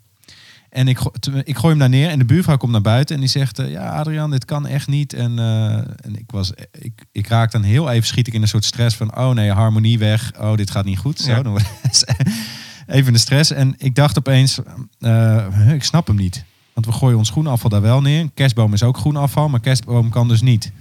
[0.70, 1.00] En ik,
[1.44, 3.72] ik gooi hem daar neer en de buurvrouw komt naar buiten en die zegt, eh,
[3.72, 5.14] ja Adrian, dit kan echt niet.
[5.14, 8.48] En, eh, en ik, was, ik, ik raak dan heel even, schiet ik in een
[8.48, 10.32] soort stress van, oh nee, harmonie weg.
[10.40, 11.20] Oh, dit gaat niet goed.
[11.20, 11.42] Zo, Ja.
[11.42, 11.60] dan
[12.88, 13.52] even de stress.
[13.52, 14.60] En ik dacht opeens,
[15.00, 16.44] eh, ik snap hem niet.
[16.74, 18.30] Want we gooien ons groenafval daar wel neer.
[18.34, 20.72] Kerstboom is ook groenafval, maar kerstboom kan dus niet.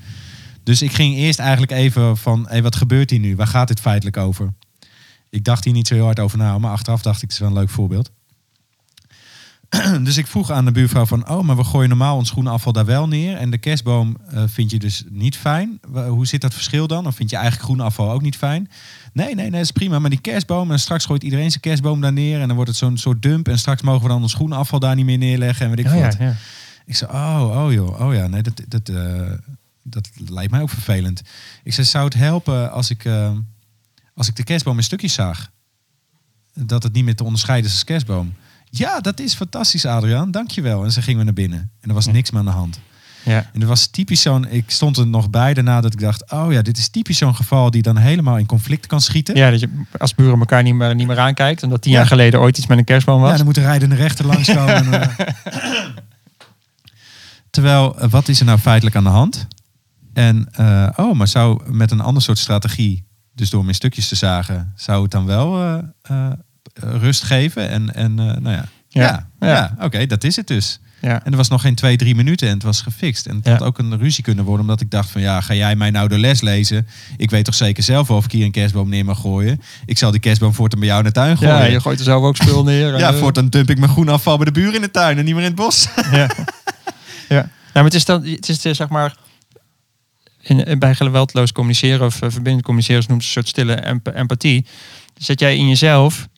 [0.66, 3.36] Dus ik ging eerst eigenlijk even van, hey, wat gebeurt hier nu?
[3.36, 4.52] Waar gaat dit feitelijk over?
[5.30, 7.38] Ik dacht hier niet zo heel hard over na, maar achteraf dacht ik, het is
[7.38, 8.10] wel een leuk voorbeeld.
[10.06, 12.84] dus ik vroeg aan de buurvrouw van, oh, maar we gooien normaal ons groenafval daar
[12.84, 13.36] wel neer.
[13.36, 15.80] En de kerstboom eh, vind je dus niet fijn.
[16.08, 17.06] Hoe zit dat verschil dan?
[17.06, 18.70] Of vind je eigenlijk groenafval ook niet fijn?
[19.12, 19.98] Nee, nee, nee, dat is prima.
[19.98, 22.40] Maar die kerstboom, en straks gooit iedereen zijn kerstboom daar neer.
[22.40, 23.48] En dan wordt het zo'n soort dump.
[23.48, 25.64] En straks mogen we dan ons groenafval daar niet meer neerleggen.
[25.64, 26.36] En weet ik Ja, veel ja, ja.
[26.86, 29.32] Ik zei, oh, oh joh, oh ja, nee, dat, dat, eh,
[29.88, 31.22] dat lijkt mij ook vervelend.
[31.62, 33.30] Ik zei, zou het helpen als ik, eh,
[34.14, 35.50] als ik de kerstboom in stukjes zag?
[36.54, 38.34] Dat het niet meer te onderscheiden is als kerstboom.
[38.70, 40.84] Ja, dat is fantastisch, Adriaan, dankjewel.
[40.84, 41.70] En ze gingen we naar binnen.
[41.80, 42.80] En er was niks meer aan de hand.
[43.24, 43.50] ja.
[43.52, 46.52] En er was typisch zo'n, ik stond er nog bij daarna dat ik dacht, oh
[46.52, 49.36] ja, dit is typisch zo'n geval die dan helemaal in conflict kan schieten.
[49.36, 51.62] Ja, dat je als buren elkaar niet meer, niet meer aankijkt.
[51.62, 51.98] Omdat tien Ja.
[51.98, 53.30] jaar geleden ooit iets met een kerstboom was.
[53.30, 54.74] Ja, dan moet de rijdende rechter langskomen.
[54.74, 55.26] en, eh.
[57.50, 59.46] Terwijl, eh, wat is er nou feitelijk aan de hand?
[60.16, 63.04] En, eh, oh, maar zou met een ander soort strategie,
[63.34, 66.32] dus door hem in stukjes te zagen, zou het dan wel eh, eh,
[66.74, 67.68] rust geven?
[67.68, 69.76] En, en nou ja, ja, Ja, ja, ja.
[69.84, 70.80] oké, dat is het dus.
[71.00, 71.24] ja.
[71.24, 73.26] En er was nog geen twee, drie minuten en het was gefixt.
[73.26, 75.76] En het had ook een ruzie kunnen worden, omdat ik dacht van ja, ga jij
[75.76, 76.86] mij nou de les lezen?
[77.16, 79.60] Ik weet toch zeker zelf wel of ik hier een kerstboom neer mag gooien.
[79.86, 81.54] Ik zal die kerstboom voortaan bij jou in de tuin gooien.
[81.54, 82.98] ja, je gooit er zelf ook spul neer.
[82.98, 85.34] Ja, voortaan dump ik mijn groen afval bij de buren in de tuin en niet
[85.34, 85.88] meer in het bos.
[86.10, 86.30] ja.
[87.28, 87.48] ja.
[87.76, 89.16] Nou, maar het is dan, het is zeg maar,
[90.48, 94.66] in, bij geweldloos communiceren of uh, verbindend communiceren, ze noemt een soort stille emp- empathie.
[95.16, 96.28] Zet jij in jezelf,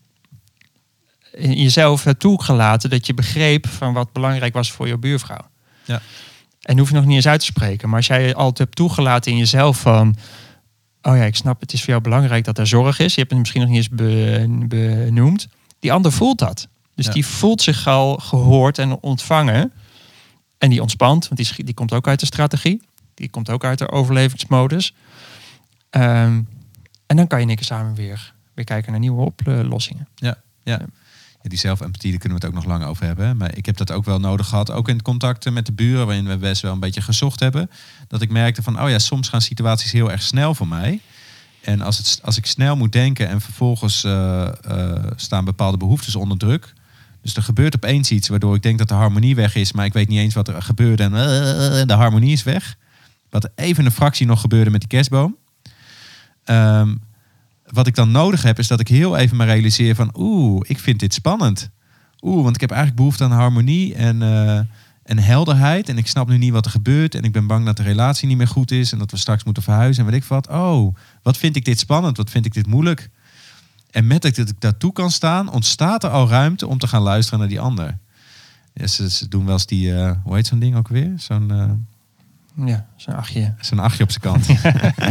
[1.32, 5.48] in jezelf het toegelaten dat je begreep van wat belangrijk was voor je buurvrouw.
[5.84, 6.02] Ja.
[6.62, 7.88] En hoef je nog niet eens uit te spreken.
[7.88, 10.16] Maar als jij altijd hebt toegelaten in jezelf van,
[11.02, 13.14] oh ja, ik snap, het is voor jou belangrijk dat er zorg is.
[13.14, 15.48] Je hebt het misschien nog niet eens be- benoemd.
[15.78, 16.68] Die ander voelt dat.
[16.94, 17.12] Dus Ja.
[17.12, 19.72] die voelt zich al gehoord en ontvangen.
[20.59, 22.82] En die ontspant, want die, die komt ook uit de strategie.
[23.18, 24.94] Die komt ook uit de overlevingsmodus.
[25.90, 26.40] Ehm,
[27.06, 30.08] en dan kan je keer samen weer, weer kijken naar nieuwe oplossingen.
[30.14, 30.80] Ja, ja.
[31.42, 33.36] Ja, die zelfempathie, daar kunnen we het ook nog lang over hebben.
[33.36, 34.70] Maar ik heb dat ook wel nodig gehad.
[34.70, 37.70] Ook in het contact met de buren, waarin we best wel een beetje gezocht hebben.
[38.08, 41.00] Dat ik merkte van, oh ja, soms gaan situaties heel erg snel voor mij.
[41.62, 46.16] En als, het, als ik snel moet denken en vervolgens eh, eh, staan bepaalde behoeftes
[46.16, 46.72] onder druk.
[47.22, 49.72] Dus er gebeurt opeens iets waardoor ik denk dat de harmonie weg is.
[49.72, 52.76] Maar ik weet niet eens wat er gebeurde en eh, de harmonie is weg.
[53.31, 55.37] Wat even een fractie nog gebeurde met die kerstboom.
[56.45, 56.95] Ehm,
[57.66, 60.11] wat ik dan nodig heb, is dat ik heel even me realiseer van...
[60.14, 61.70] oeh, ik vind dit spannend.
[62.20, 64.59] Oeh, want ik heb eigenlijk behoefte aan harmonie en, eh,
[65.03, 65.89] en helderheid.
[65.89, 67.14] En ik snap nu niet wat er gebeurt.
[67.14, 68.93] En ik ben bang dat de relatie niet meer goed is...
[68.93, 70.49] en dat we straks moeten verhuizen en weet ik wat.
[70.49, 72.16] Oh, wat vind ik dit spannend?
[72.16, 73.11] Wat vind ik dit moeilijk?
[73.91, 75.51] En met dat ik daartoe kan staan...
[75.51, 77.99] ontstaat er al ruimte om te gaan luisteren naar die ander.
[78.85, 79.95] Ze doen wel eens die...
[79.95, 81.12] eh, hoe heet zo'n ding ook weer?
[81.16, 81.51] Zo'n...
[81.51, 81.70] eh,
[82.64, 83.54] Ja, zo'n achtje.
[83.61, 84.46] Zo'n achtje op zijn kant.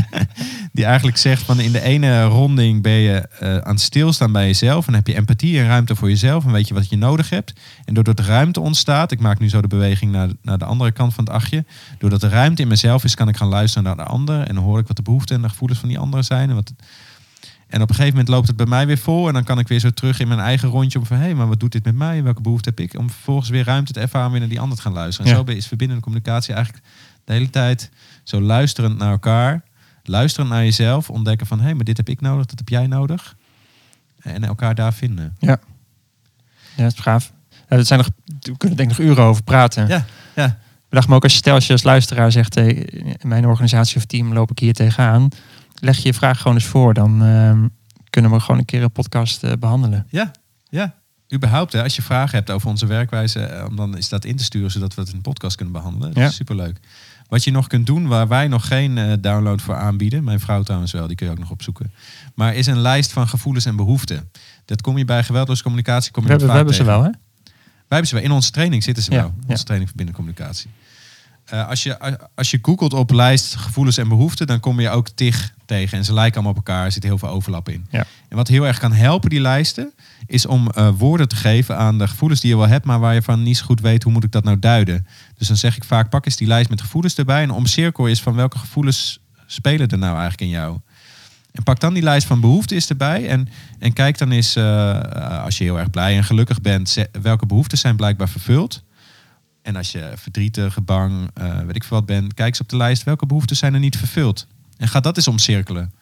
[0.74, 4.46] die eigenlijk zegt van in de ene ronding ben je eh, aan het stilstaan bij
[4.46, 4.88] jezelf.
[4.88, 6.46] En heb je empathie en ruimte voor jezelf.
[6.46, 7.54] En weet je wat je nodig hebt.
[7.86, 9.12] En doordat er ruimte ontstaat.
[9.12, 11.66] Ik maak nu zo de beweging naar, naar de andere kant van het achtje.
[11.98, 14.42] Doordat er ruimte in mezelf is, kan ik gaan luisteren naar de ander.
[14.48, 16.50] En dan hoor ik wat de behoeften en de gevoelens van die anderen zijn.
[16.50, 16.74] En, wat,
[17.68, 19.28] en op een gegeven moment loopt het bij mij weer vol.
[19.28, 21.00] En dan kan ik weer zo terug in mijn eigen rondje.
[21.00, 22.24] Om van hé, hey, maar wat doet dit met mij?
[22.24, 23.00] Welke behoefte heb ik?
[23.00, 25.32] Om vervolgens weer ruimte te ervaren weer naar die ander te gaan luisteren.
[25.32, 25.46] En Ja.
[25.46, 26.86] zo is verbindende communicatie eigenlijk
[27.28, 27.90] de hele tijd
[28.24, 29.64] zo luisterend naar elkaar.
[30.04, 31.10] Luisterend naar jezelf.
[31.10, 33.36] Ontdekken van hé, hey, maar dit heb ik nodig, dat heb jij nodig.
[34.22, 35.36] En elkaar daar vinden.
[35.40, 35.60] Ja,
[36.78, 37.32] dat is gaaf.
[37.70, 38.10] Ja, dat zijn nog,
[38.40, 39.88] we kunnen denk ik nog uren over praten.
[39.88, 40.06] Ja,
[40.36, 40.46] ja.
[40.90, 43.46] Ik dacht me ook als je, stel als je als luisteraar zegt, hey, in mijn
[43.46, 45.30] organisatie of team loop ik hier tegenaan.
[45.80, 46.94] Leg je je vraag gewoon eens voor.
[46.94, 47.68] Dan ehm,
[48.10, 50.08] kunnen we gewoon een keer een podcast eh, behandelen.
[50.10, 50.32] Ja,
[50.70, 50.94] ja.
[51.34, 54.36] Überhaupt, hè, als je vragen hebt over onze werkwijze, eh, om dan is dat in
[54.36, 56.08] te sturen zodat we het in een podcast kunnen behandelen.
[56.14, 56.30] Dat Ja.
[56.30, 56.80] is superleuk.
[57.28, 60.64] Wat je nog kunt doen, waar wij nog geen eh, download voor aanbieden, mijn vrouw
[60.64, 61.92] trouwens wel, die kun je ook nog opzoeken.
[62.34, 64.30] Maar is een lijst van gevoelens en behoeften.
[64.66, 66.12] Dat kom je bij geweldloze communicatie.
[66.12, 67.10] Kom We je hebben, we ze wel, hè?
[67.88, 68.24] Wij hebben ze wel.
[68.24, 69.34] In onze training zitten ze Ja, wel.
[69.40, 69.46] ja.
[69.48, 70.70] Onze training verbindende communicatie.
[71.46, 75.10] Eh, als, je, als je googelt op lijst gevoelens en behoeften, dan kom je ook
[75.10, 75.98] TIG tegen.
[75.98, 76.86] En ze lijken allemaal op elkaar.
[76.86, 77.86] Er zit heel veel overlap in.
[77.90, 78.06] Ja.
[78.30, 79.94] En wat heel erg kan helpen, die lijsten,
[80.26, 83.14] is om eh, woorden te geven aan de gevoelens die je wel hebt, maar waar
[83.14, 85.08] je van niet zo goed weet hoe moet ik dat nou duiden.
[85.38, 88.22] Dus dan zeg ik vaak, pak eens die lijst met gevoelens erbij en omcirkel eens
[88.22, 90.80] van welke gevoelens spelen er nou eigenlijk in jou.
[91.52, 93.28] En pak dan die lijst van behoeften erbij.
[93.28, 93.50] En,
[93.80, 97.78] en kijk dan eens, uh, als je heel erg blij en gelukkig bent, welke behoeften
[97.78, 98.84] zijn blijkbaar vervuld.
[99.62, 102.78] En als je verdrietig, bang, uh, weet ik veel wat bent, kijk eens op de
[102.78, 104.48] lijst welke behoeften zijn er niet vervuld.
[104.78, 105.94] En ga dat eens omcirkelen.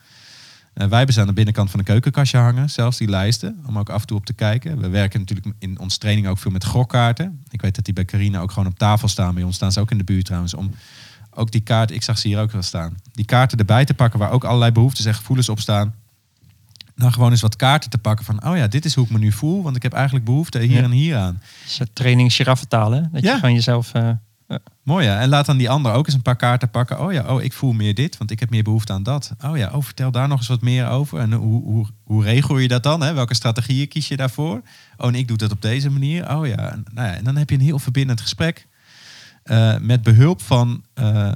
[0.75, 3.77] Uh, wij hebben ze aan de binnenkant van de keukenkastje hangen, zelfs die lijsten, om
[3.77, 4.79] ook af en toe op te kijken.
[4.79, 7.43] We werken natuurlijk in onze training ook veel met gokkaarten.
[7.49, 9.33] Ik weet dat die bij Carina ook gewoon op tafel staan.
[9.33, 10.53] Bij ons staan ze ook in de buurt trouwens.
[10.53, 10.71] Om
[11.35, 14.19] ook die kaart, ik zag ze hier ook wel staan, die kaarten erbij te pakken
[14.19, 15.95] waar ook allerlei behoeftes en gevoelens op staan.
[16.95, 19.17] Dan gewoon eens wat kaarten te pakken van, oh ja, dit is hoe ik me
[19.17, 21.41] nu voel, want ik heb eigenlijk behoefte hier en hier aan.
[21.63, 23.93] Dus training giraffentalen, dat je van jezelf...
[23.95, 24.09] Uh,
[24.83, 26.99] Mooi ja, en laat dan die ander ook eens een paar kaarten pakken.
[26.99, 29.31] Oh ja, oh, ik voel meer dit, want ik heb meer behoefte aan dat.
[29.45, 31.19] Oh ja, oh, vertel daar nog eens wat meer over.
[31.19, 33.01] En hoe, hoe, hoe regel je dat dan?
[33.01, 33.13] Hè?
[33.13, 34.61] Welke strategieën kies je daarvoor?
[34.97, 36.35] Oh, en ik doe dat op deze manier.
[36.35, 38.67] Oh ja, nou ja en dan heb je een heel verbindend gesprek.
[39.45, 41.31] Uh, met behulp van uh, uh,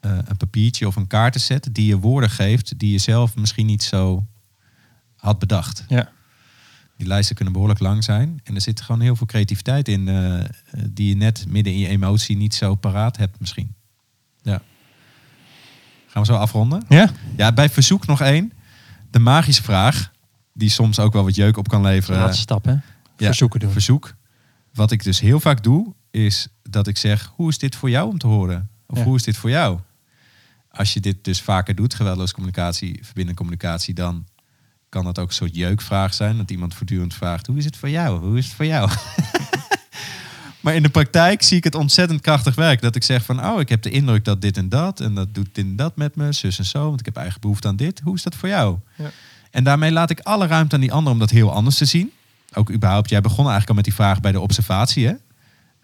[0.00, 4.24] een papiertje of een kaartenset die je woorden geeft die je zelf misschien niet zo
[5.16, 5.84] had bedacht.
[5.88, 6.12] Ja.
[6.96, 8.40] Die lijsten kunnen behoorlijk lang zijn.
[8.44, 10.04] En er zit gewoon heel veel creativiteit in
[10.90, 13.74] die je net midden in je emotie niet zo paraat hebt misschien.
[14.42, 14.62] Ja.
[16.06, 16.84] Gaan we zo afronden?
[16.88, 17.10] Ja.
[17.36, 18.52] Ja, bij verzoek nog één.
[19.10, 20.12] De magische vraag,
[20.52, 22.20] die soms ook wel wat jeuk op kan leveren.
[22.20, 22.76] Laatste stap, hè?
[23.16, 23.70] Verzoeken doen.
[23.70, 24.14] Verzoek.
[24.74, 28.08] Wat ik dus heel vaak doe, is dat ik zeg: hoe is dit voor jou
[28.08, 28.70] om te horen?
[28.86, 29.78] Of hoe is dit voor jou?
[30.70, 34.26] Als je dit dus vaker doet, geweldloos communicatie, verbindende communicatie, dan
[34.94, 36.36] kan dat ook een soort jeukvraag zijn.
[36.36, 38.20] Dat iemand voortdurend vraagt: hoe is het voor jou?
[38.20, 38.90] Hoe is het voor jou?
[40.62, 42.80] maar in de praktijk zie ik het ontzettend krachtig werk.
[42.80, 45.00] Dat ik zeg van, oh, ik heb de indruk dat dit en dat.
[45.00, 46.86] En dat doet dit en dat met me, zus en zo.
[46.86, 48.00] Want ik heb eigen behoefte aan dit.
[48.04, 48.78] Hoe is dat voor jou?
[48.96, 49.10] Ja.
[49.50, 52.12] En daarmee laat ik alle ruimte aan die ander om dat heel anders te zien.
[52.52, 55.06] Ook überhaupt, jij begon eigenlijk al met die vraag bij de observatie.
[55.06, 55.14] Hè?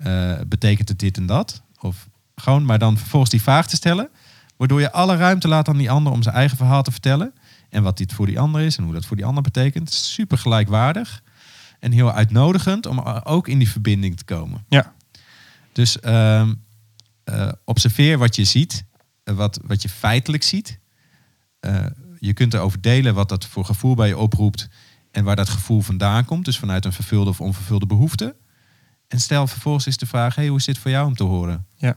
[0.07, 1.63] Uh, betekent het dit en dat?
[1.81, 4.09] Of gewoon, maar dan vervolgens die vraag te stellen.
[4.57, 7.33] Waardoor je alle ruimte laat aan die ander om zijn eigen verhaal te vertellen.
[7.71, 9.93] En wat dit voor die ander is en hoe dat voor die ander betekent.
[9.93, 11.23] Super gelijkwaardig.
[11.79, 14.65] En heel uitnodigend om ook in die verbinding te komen.
[14.69, 14.95] Ja.
[15.73, 16.49] Dus uh,
[17.25, 18.85] uh, observeer wat je ziet.
[19.25, 20.79] wat, wat je feitelijk ziet.
[22.19, 24.69] je kunt erover delen wat dat voor gevoel bij je oproept.
[25.11, 26.45] En waar dat gevoel vandaan komt.
[26.45, 28.37] Dus vanuit een vervulde of onvervulde behoefte.
[29.09, 31.67] En stel vervolgens is de vraag, hey, hoe is dit voor jou om te horen?
[31.75, 31.97] Ja.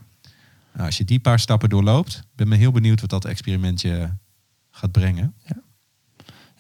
[0.74, 4.18] Nou, als je die paar stappen doorloopt, ben me heel benieuwd wat dat experimentje
[4.72, 5.34] gaat brengen.
[5.46, 5.63] Ja.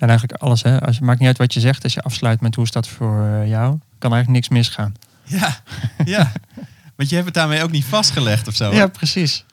[0.03, 0.81] En eigenlijk alles, hè?
[0.81, 2.87] Als, het maakt niet uit wat je zegt, als je afsluit met hoe is dat
[2.87, 4.93] voor eh, jou, kan eigenlijk niks misgaan.
[5.23, 5.61] Ja,
[6.05, 6.31] ja.
[6.95, 8.73] Want je hebt het daarmee ook niet vastgelegd of zo.
[8.73, 9.45] Ja, precies.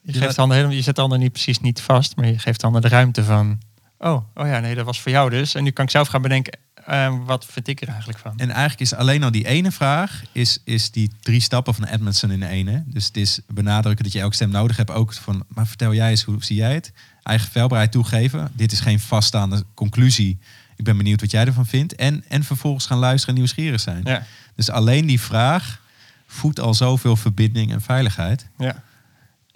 [0.00, 2.60] Je, je, geeft helemaal, je zet de ander niet precies niet vast, maar je geeft
[2.60, 3.60] de ander de ruimte van,
[3.98, 5.54] oh, oh ja, nee, dat was voor jou dus.
[5.54, 6.58] En nu kan ik zelf gaan bedenken,
[6.90, 8.38] uh, wat vind ik er eigenlijk van?
[8.38, 12.30] En eigenlijk is alleen al die ene vraag, is, is die drie stappen van Edmondson
[12.30, 12.84] in de ene.
[12.86, 14.90] Dus het is benadrukken dat je elke stem nodig hebt.
[14.90, 16.92] Ook van, maar vertel jij eens, hoe zie jij het?
[17.22, 18.50] Eigen veelbaarheid toegeven.
[18.52, 20.38] Dit is geen vaststaande conclusie.
[20.76, 21.94] Ik ben benieuwd wat jij ervan vindt.
[21.94, 24.00] En, en vervolgens gaan luisteren en nieuwsgierig zijn.
[24.04, 24.26] Ja.
[24.54, 25.80] Dus alleen die vraag
[26.26, 28.48] voedt al zoveel verbinding en veiligheid.
[28.58, 28.82] Ja.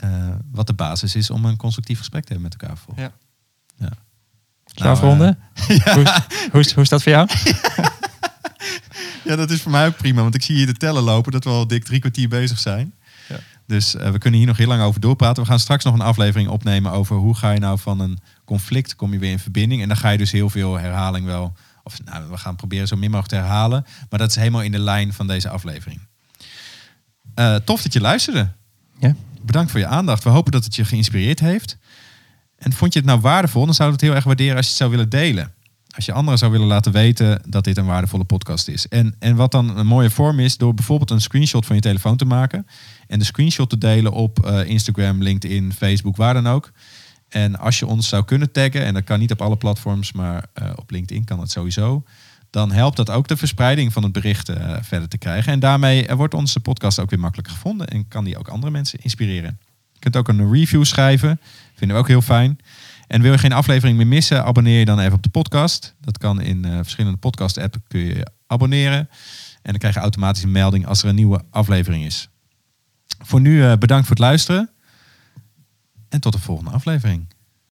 [0.05, 2.77] Uh, wat de basis is om een constructief gesprek te hebben met elkaar.
[2.77, 2.95] Voor.
[2.97, 3.13] Ja.
[3.77, 3.91] ja.
[4.75, 5.39] Nou, afronden?
[5.71, 5.95] Uh, ja.
[5.95, 6.13] hoe,
[6.51, 7.29] hoe, is, hoe is dat voor jou?
[9.29, 10.23] ja, dat is voor mij ook prima.
[10.23, 12.95] Want ik zie hier de tellen lopen dat we al dik drie kwartier bezig zijn.
[13.29, 13.39] Ja.
[13.67, 15.43] Dus uh, we kunnen hier nog heel lang over doorpraten.
[15.43, 18.97] We gaan straks nog een aflevering opnemen over hoe ga je nou van een conflict,
[18.97, 19.83] kom je weer in verbinding.
[19.83, 21.53] En dan ga je dus heel veel herhaling wel.
[21.83, 23.87] Of nou, we gaan proberen zo min mogelijk te herhalen.
[24.11, 26.01] Maar dat is helemaal in de lijn van deze aflevering.
[27.35, 28.53] Uh, tof dat je luisterde.
[28.99, 29.15] Ja.
[29.43, 30.25] Bedankt voor je aandacht.
[30.25, 31.79] We hopen dat het je geïnspireerd heeft.
[32.61, 34.81] En vond je het nou waardevol, dan we het heel erg waarderen als je het
[34.81, 35.53] zou willen delen.
[35.95, 38.89] Als je anderen zou willen laten weten dat dit een waardevolle podcast is.
[38.89, 42.17] En, en wat dan een mooie vorm is, door bijvoorbeeld een screenshot van je telefoon
[42.17, 42.67] te maken.
[43.07, 46.73] En de screenshot te delen op uh, Instagram, LinkedIn, Facebook, waar dan ook.
[47.29, 50.47] En als je ons zou kunnen taggen, en dat kan niet op alle platforms, maar
[50.63, 52.05] uh, op LinkedIn kan het sowieso.
[52.51, 55.53] Dan helpt dat ook de verspreiding van het bericht uh, verder te krijgen.
[55.53, 58.99] En daarmee wordt onze podcast ook weer makkelijk gevonden en kan die ook andere mensen
[59.03, 59.59] inspireren.
[59.93, 61.41] Je kunt ook een review schrijven.
[61.81, 62.59] Vinden we ook heel fijn.
[63.07, 65.95] En wil je geen aflevering meer missen, abonneer je dan even op de podcast.
[66.01, 69.09] Dat kan in uh, verschillende podcast-apps kun je abonneren.
[69.63, 72.29] En dan krijg je automatisch een melding als er een nieuwe aflevering is.
[73.19, 74.71] Voor nu uh, bedankt voor het luisteren.
[76.09, 77.27] En tot de volgende aflevering.